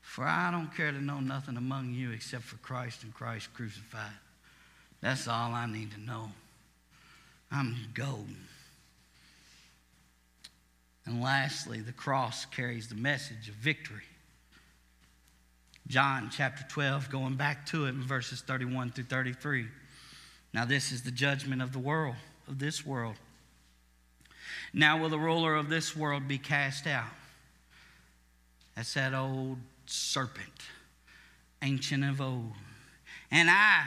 For 0.00 0.24
I 0.24 0.50
don't 0.50 0.74
care 0.74 0.90
to 0.90 1.00
know 1.00 1.20
nothing 1.20 1.58
among 1.58 1.92
you 1.92 2.10
except 2.10 2.44
for 2.44 2.56
Christ 2.56 3.02
and 3.02 3.12
Christ 3.12 3.52
crucified. 3.52 4.12
That's 5.02 5.28
all 5.28 5.52
I 5.52 5.66
need 5.66 5.92
to 5.92 6.00
know. 6.00 6.30
I'm 7.52 7.76
golden. 7.92 8.46
And 11.04 11.22
lastly, 11.22 11.80
the 11.80 11.92
cross 11.92 12.46
carries 12.46 12.88
the 12.88 12.94
message 12.94 13.50
of 13.50 13.54
victory. 13.56 14.04
John 15.86 16.30
chapter 16.32 16.64
12, 16.70 17.10
going 17.10 17.34
back 17.34 17.66
to 17.66 17.84
it 17.84 17.90
in 17.90 18.00
verses 18.00 18.40
31 18.40 18.92
through 18.92 19.04
33. 19.04 19.66
Now, 20.54 20.64
this 20.64 20.92
is 20.92 21.02
the 21.02 21.10
judgment 21.10 21.60
of 21.60 21.74
the 21.74 21.78
world, 21.78 22.16
of 22.48 22.58
this 22.58 22.86
world. 22.86 23.16
Now 24.74 24.98
will 24.98 25.08
the 25.08 25.18
ruler 25.18 25.54
of 25.54 25.68
this 25.68 25.96
world 25.96 26.26
be 26.26 26.36
cast 26.36 26.88
out. 26.88 27.04
That's 28.74 28.92
that 28.94 29.14
old 29.14 29.58
serpent, 29.86 30.48
ancient 31.62 32.04
of 32.04 32.20
old. 32.20 32.52
And 33.30 33.48
I, 33.48 33.84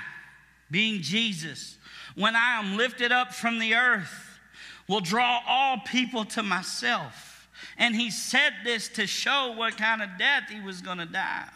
being 0.71 1.01
Jesus, 1.01 1.77
when 2.15 2.37
I 2.37 2.59
am 2.59 2.77
lifted 2.77 3.11
up 3.11 3.33
from 3.33 3.59
the 3.59 3.75
earth, 3.75 4.39
will 4.87 5.01
draw 5.01 5.41
all 5.45 5.79
people 5.85 6.23
to 6.23 6.41
myself. 6.41 7.49
And 7.77 7.93
he 7.93 8.09
said 8.09 8.53
this 8.63 8.87
to 8.89 9.05
show 9.05 9.53
what 9.57 9.75
kind 9.75 10.01
of 10.01 10.09
death 10.17 10.43
he 10.49 10.61
was 10.61 10.81
going 10.81 10.99
to 10.99 11.05
die. 11.05 11.49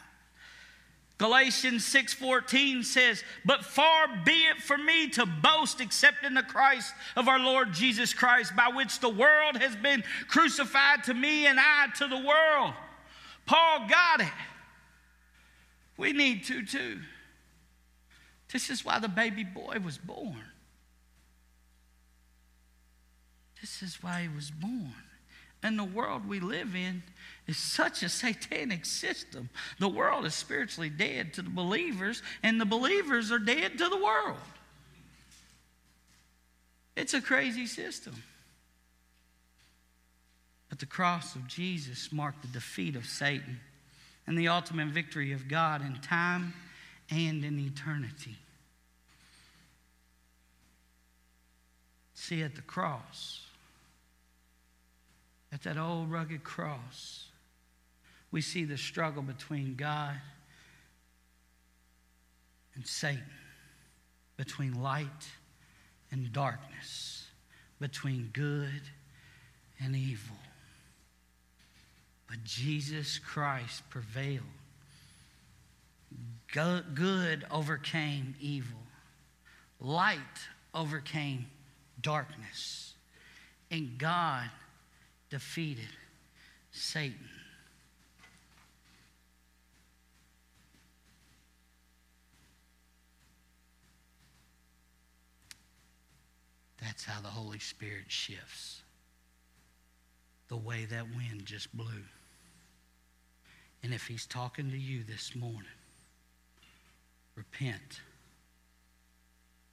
Galatians 1.21 1.85
6:14 1.85 2.83
says, 2.83 3.23
"But 3.45 3.63
far 3.63 4.07
be 4.23 4.47
it 4.47 4.59
from 4.63 4.87
me 4.87 5.07
to 5.09 5.27
boast 5.27 5.79
except 5.79 6.23
in 6.23 6.33
the 6.33 6.41
Christ 6.41 6.95
of 7.15 7.27
our 7.27 7.37
Lord 7.37 7.73
Jesus 7.73 8.11
Christ, 8.11 8.55
by 8.55 8.69
which 8.69 8.99
the 9.01 9.09
world 9.09 9.55
has 9.57 9.75
been 9.75 10.03
crucified 10.27 11.03
to 11.03 11.13
me 11.13 11.45
and 11.45 11.59
I 11.59 11.89
to 11.97 12.07
the 12.07 12.17
world." 12.17 12.73
Paul 13.45 13.87
got 13.87 14.21
it. 14.21 14.33
We 15.95 16.11
need 16.11 16.43
to 16.45 16.65
too. 16.65 17.03
This 18.47 18.71
is 18.71 18.83
why 18.83 18.97
the 18.97 19.07
baby 19.07 19.43
boy 19.43 19.77
was 19.77 19.99
born. 19.99 20.51
This 23.61 23.83
is 23.83 24.01
why 24.01 24.23
he 24.23 24.27
was 24.27 24.49
born. 24.49 25.07
And 25.61 25.77
the 25.77 25.83
world 25.83 26.25
we 26.25 26.39
live 26.39 26.73
in 26.75 27.03
is 27.47 27.57
such 27.57 28.03
a 28.03 28.09
satanic 28.09 28.85
system. 28.85 29.49
The 29.79 29.89
world 29.89 30.25
is 30.25 30.33
spiritually 30.33 30.89
dead 30.89 31.33
to 31.33 31.41
the 31.41 31.49
believers, 31.49 32.21
and 32.43 32.61
the 32.61 32.65
believers 32.65 33.31
are 33.31 33.39
dead 33.39 33.77
to 33.77 33.89
the 33.89 33.97
world. 33.97 34.37
It's 36.95 37.13
a 37.13 37.21
crazy 37.21 37.65
system. 37.65 38.13
But 40.69 40.79
the 40.79 40.85
cross 40.85 41.35
of 41.35 41.47
Jesus 41.47 42.11
marked 42.11 42.43
the 42.43 42.47
defeat 42.47 42.95
of 42.95 43.05
Satan 43.05 43.59
and 44.25 44.37
the 44.37 44.47
ultimate 44.47 44.87
victory 44.87 45.33
of 45.33 45.47
God 45.47 45.85
in 45.85 45.95
time 45.95 46.53
and 47.09 47.43
in 47.43 47.59
eternity. 47.59 48.37
See, 52.13 52.43
at 52.43 52.55
the 52.55 52.61
cross, 52.61 53.41
at 55.51 55.63
that 55.63 55.77
old 55.77 56.11
rugged 56.11 56.43
cross, 56.43 57.25
we 58.31 58.41
see 58.41 58.63
the 58.63 58.77
struggle 58.77 59.21
between 59.21 59.75
God 59.75 60.15
and 62.75 62.87
Satan, 62.87 63.23
between 64.37 64.81
light 64.81 65.27
and 66.11 66.31
darkness, 66.31 67.25
between 67.79 68.29
good 68.31 68.81
and 69.83 69.95
evil. 69.95 70.37
But 72.27 72.43
Jesus 72.45 73.19
Christ 73.19 73.83
prevailed. 73.89 74.43
Good 76.53 77.45
overcame 77.49 78.35
evil, 78.41 78.79
light 79.79 80.19
overcame 80.73 81.47
darkness, 82.01 82.93
and 83.69 83.97
God 83.97 84.49
defeated 85.29 85.87
Satan. 86.71 87.30
That's 96.81 97.05
how 97.05 97.21
the 97.21 97.27
Holy 97.27 97.59
Spirit 97.59 98.05
shifts. 98.07 98.81
The 100.47 100.57
way 100.57 100.85
that 100.85 101.05
wind 101.15 101.45
just 101.45 101.75
blew. 101.75 102.03
And 103.83 103.93
if 103.93 104.07
He's 104.07 104.25
talking 104.25 104.69
to 104.71 104.77
you 104.77 105.03
this 105.03 105.35
morning, 105.35 105.63
repent, 107.35 108.01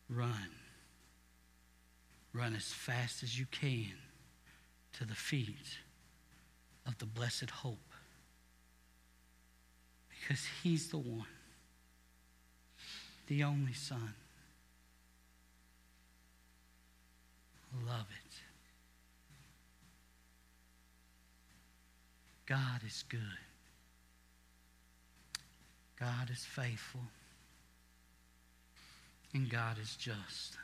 run, 0.09 0.49
run 2.33 2.55
as 2.55 2.73
fast 2.73 3.23
as 3.23 3.39
you 3.39 3.47
can 3.51 3.95
to 4.99 5.05
the 5.05 5.15
feet 5.15 5.79
of 6.87 6.97
the 6.99 7.07
blessed 7.07 7.51
hope. 7.51 7.79
Because 10.11 10.45
He's 10.63 10.89
the 10.89 10.99
one, 10.99 11.27
the 13.27 13.45
only 13.45 13.73
Son. 13.73 14.15
Love 17.87 18.07
it. 18.11 18.35
God 22.47 22.81
is 22.87 23.05
good. 23.09 23.21
God 26.01 26.31
is 26.31 26.45
faithful. 26.45 27.03
And 29.35 29.51
God 29.51 29.77
is 29.81 29.97
just. 29.97 30.57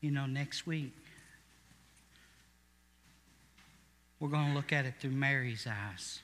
You 0.00 0.10
know, 0.10 0.24
next 0.24 0.66
week, 0.66 0.94
we're 4.18 4.30
going 4.30 4.48
to 4.48 4.54
look 4.54 4.72
at 4.72 4.86
it 4.86 4.94
through 4.98 5.10
Mary's 5.10 5.66
eyes. 5.66 6.20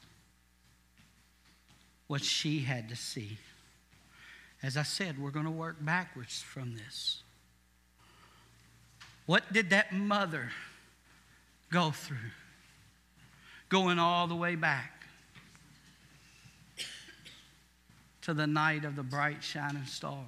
What 2.07 2.23
she 2.23 2.61
had 2.61 2.89
to 2.91 2.97
see. 2.97 3.39
As 4.63 4.77
I 4.77 4.83
said, 4.83 5.19
we're 5.19 5.31
going 5.31 5.45
to 5.45 5.51
work 5.51 5.77
backwards 5.81 6.41
from 6.41 6.75
this. 6.75 7.23
What 9.27 9.53
did 9.53 9.71
that 9.71 9.93
mother 9.93 10.51
go 11.71 11.91
through? 11.91 12.17
Going 13.69 13.99
all 13.99 14.29
the 14.29 14.37
way 14.37 14.55
back 14.55 15.03
to 18.23 18.35
the 18.35 18.47
night 18.47 18.85
of 18.85 18.97
the 18.97 19.03
bright 19.03 19.43
shining 19.43 19.85
star 19.85 20.25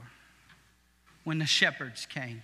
when 1.24 1.38
the 1.38 1.46
shepherds 1.46 2.06
came. 2.06 2.42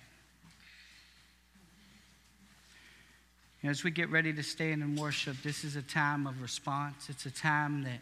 as 3.63 3.83
we 3.83 3.89
get 3.89 4.09
ready 4.11 4.31
to 4.31 4.43
stand 4.43 4.83
and 4.83 4.97
worship, 4.97 5.35
this 5.41 5.63
is 5.63 5.75
a 5.75 5.81
time 5.81 6.27
of 6.27 6.41
response. 6.41 7.09
It's 7.09 7.25
a 7.25 7.31
time 7.31 7.83
that, 7.83 7.99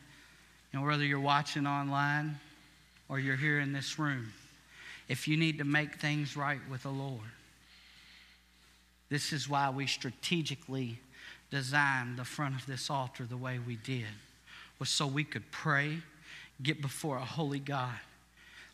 know, 0.73 0.85
whether 0.85 1.03
you're 1.03 1.19
watching 1.19 1.67
online 1.67 2.39
or 3.09 3.19
you're 3.19 3.35
here 3.35 3.59
in 3.59 3.73
this 3.73 3.99
room, 3.99 4.33
if 5.07 5.27
you 5.27 5.37
need 5.37 5.57
to 5.59 5.63
make 5.63 5.95
things 5.95 6.35
right 6.35 6.59
with 6.69 6.83
the 6.83 6.89
Lord, 6.89 7.19
this 9.09 9.31
is 9.31 9.47
why 9.47 9.69
we 9.69 9.85
strategically 9.85 10.99
designed 11.51 12.17
the 12.17 12.25
front 12.25 12.55
of 12.55 12.65
this 12.65 12.89
altar 12.89 13.25
the 13.25 13.37
way 13.37 13.59
we 13.59 13.75
did, 13.75 14.07
was 14.79 14.89
so 14.89 15.05
we 15.05 15.23
could 15.23 15.49
pray, 15.51 15.99
get 16.63 16.81
before 16.81 17.17
a 17.17 17.25
holy 17.25 17.59
God, 17.59 17.93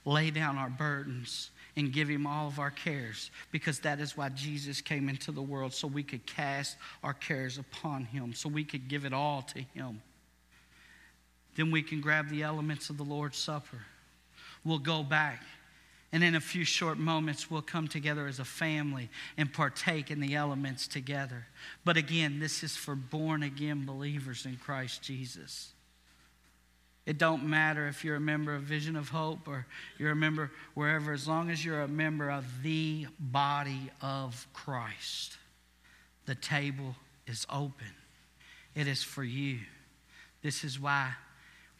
lay 0.05 0.31
down 0.31 0.57
our 0.57 0.69
burdens, 0.69 1.49
and 1.75 1.93
give 1.93 2.09
him 2.09 2.27
all 2.27 2.47
of 2.47 2.59
our 2.59 2.71
cares 2.71 3.31
because 3.51 3.79
that 3.79 3.99
is 3.99 4.17
why 4.17 4.29
Jesus 4.29 4.81
came 4.81 5.07
into 5.07 5.31
the 5.31 5.41
world 5.41 5.73
so 5.73 5.87
we 5.87 6.03
could 6.03 6.25
cast 6.25 6.77
our 7.03 7.13
cares 7.13 7.57
upon 7.57 8.05
him, 8.05 8.33
so 8.33 8.49
we 8.49 8.63
could 8.63 8.87
give 8.87 9.05
it 9.05 9.13
all 9.13 9.41
to 9.43 9.59
him. 9.59 10.01
Then 11.55 11.71
we 11.71 11.81
can 11.81 12.01
grab 12.01 12.29
the 12.29 12.43
elements 12.43 12.89
of 12.89 12.97
the 12.97 13.03
Lord's 13.03 13.37
Supper. 13.37 13.81
We'll 14.63 14.79
go 14.79 15.03
back. 15.03 15.43
And 16.11 16.23
in 16.23 16.33
a 16.35 16.41
few 16.41 16.65
short 16.65 16.97
moments, 16.97 17.51
we'll 17.51 17.61
come 17.61 17.87
together 17.87 18.27
as 18.27 18.39
a 18.39 18.45
family 18.45 19.09
and 19.37 19.53
partake 19.53 20.09
in 20.09 20.19
the 20.19 20.35
elements 20.35 20.87
together. 20.87 21.45
But 21.85 21.97
again, 21.97 22.39
this 22.39 22.63
is 22.63 22.75
for 22.75 22.95
born 22.95 23.43
again 23.43 23.85
believers 23.85 24.45
in 24.45 24.57
Christ 24.57 25.03
Jesus. 25.03 25.71
It 27.05 27.17
don't 27.17 27.45
matter 27.45 27.87
if 27.87 28.03
you're 28.03 28.15
a 28.15 28.19
member 28.21 28.55
of 28.55 28.63
Vision 28.63 28.95
of 28.95 29.09
Hope 29.09 29.47
or 29.47 29.65
you're 29.97 30.11
a 30.11 30.15
member 30.15 30.51
wherever, 30.73 31.11
as 31.11 31.27
long 31.27 31.49
as 31.49 31.63
you're 31.63 31.81
a 31.81 31.87
member 31.87 32.29
of 32.29 32.45
the 32.63 33.07
body 33.19 33.89
of 34.01 34.47
Christ. 34.53 35.37
The 36.25 36.35
table 36.35 36.95
is 37.25 37.45
open. 37.51 37.95
It 38.75 38.87
is 38.87 39.03
for 39.03 39.23
you. 39.23 39.59
This 40.41 40.63
is 40.63 40.79
why 40.79 41.13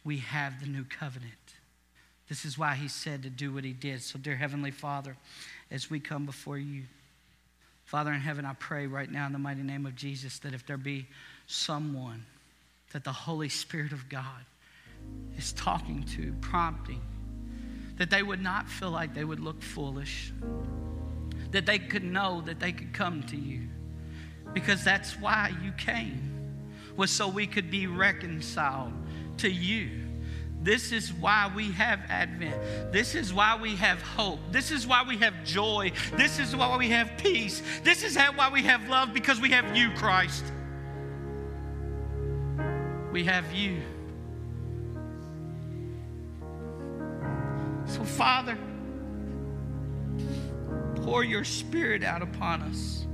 we 0.04 0.18
have 0.18 0.60
the 0.60 0.66
new 0.66 0.84
covenant. 0.84 1.34
This 2.28 2.44
is 2.44 2.56
why 2.56 2.74
he 2.74 2.88
said 2.88 3.22
to 3.24 3.30
do 3.30 3.52
what 3.52 3.64
he 3.64 3.72
did. 3.72 4.02
So, 4.02 4.18
dear 4.18 4.36
Heavenly 4.36 4.70
Father, 4.70 5.16
as 5.70 5.90
we 5.90 6.00
come 6.00 6.26
before 6.26 6.58
you, 6.58 6.84
Father 7.84 8.12
in 8.12 8.20
heaven, 8.20 8.44
I 8.44 8.54
pray 8.54 8.86
right 8.86 9.10
now 9.10 9.26
in 9.26 9.32
the 9.32 9.38
mighty 9.38 9.62
name 9.62 9.84
of 9.84 9.96
Jesus 9.96 10.38
that 10.40 10.54
if 10.54 10.64
there 10.64 10.76
be 10.76 11.08
someone 11.48 12.24
that 12.92 13.02
the 13.02 13.12
Holy 13.12 13.48
Spirit 13.48 13.90
of 13.90 14.08
God 14.08 14.44
is 15.36 15.52
talking 15.52 16.04
to, 16.14 16.32
prompting, 16.40 17.00
that 17.98 18.10
they 18.10 18.22
would 18.22 18.40
not 18.40 18.68
feel 18.68 18.90
like 18.90 19.12
they 19.12 19.24
would 19.24 19.40
look 19.40 19.60
foolish, 19.60 20.32
that 21.50 21.66
they 21.66 21.80
could 21.80 22.04
know 22.04 22.42
that 22.42 22.60
they 22.60 22.70
could 22.70 22.92
come 22.92 23.24
to 23.24 23.36
you. 23.36 23.62
Because 24.54 24.84
that's 24.84 25.18
why 25.18 25.52
you 25.62 25.72
came, 25.72 26.54
was 26.96 27.10
so 27.10 27.28
we 27.28 27.46
could 27.46 27.70
be 27.70 27.86
reconciled 27.88 28.92
to 29.40 29.50
you. 29.50 29.90
This 30.62 30.92
is 30.92 31.12
why 31.12 31.50
we 31.54 31.72
have 31.72 32.00
Advent. 32.10 32.92
This 32.92 33.14
is 33.14 33.32
why 33.32 33.58
we 33.60 33.76
have 33.76 34.02
hope. 34.02 34.40
This 34.50 34.70
is 34.70 34.86
why 34.86 35.04
we 35.08 35.16
have 35.18 35.42
joy. 35.42 35.92
This 36.16 36.38
is 36.38 36.54
why 36.54 36.76
we 36.76 36.90
have 36.90 37.10
peace. 37.16 37.62
This 37.82 38.04
is 38.04 38.16
why 38.16 38.50
we 38.52 38.62
have 38.64 38.86
love 38.88 39.14
because 39.14 39.40
we 39.40 39.50
have 39.50 39.74
you, 39.74 39.90
Christ. 39.92 40.44
We 43.10 43.24
have 43.24 43.50
you. 43.52 43.80
So, 47.86 48.04
Father, 48.04 48.58
pour 50.96 51.24
your 51.24 51.44
spirit 51.44 52.04
out 52.04 52.20
upon 52.20 52.60
us. 52.62 53.06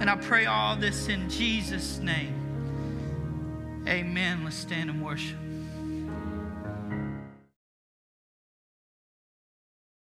And 0.00 0.10
I 0.10 0.16
pray 0.16 0.44
all 0.44 0.76
this 0.76 1.08
in 1.08 1.30
Jesus' 1.30 1.98
name. 1.98 2.45
Amen. 3.88 4.44
Let's 4.44 4.56
stand 4.56 4.90
and 4.90 5.02
worship. 5.02 5.45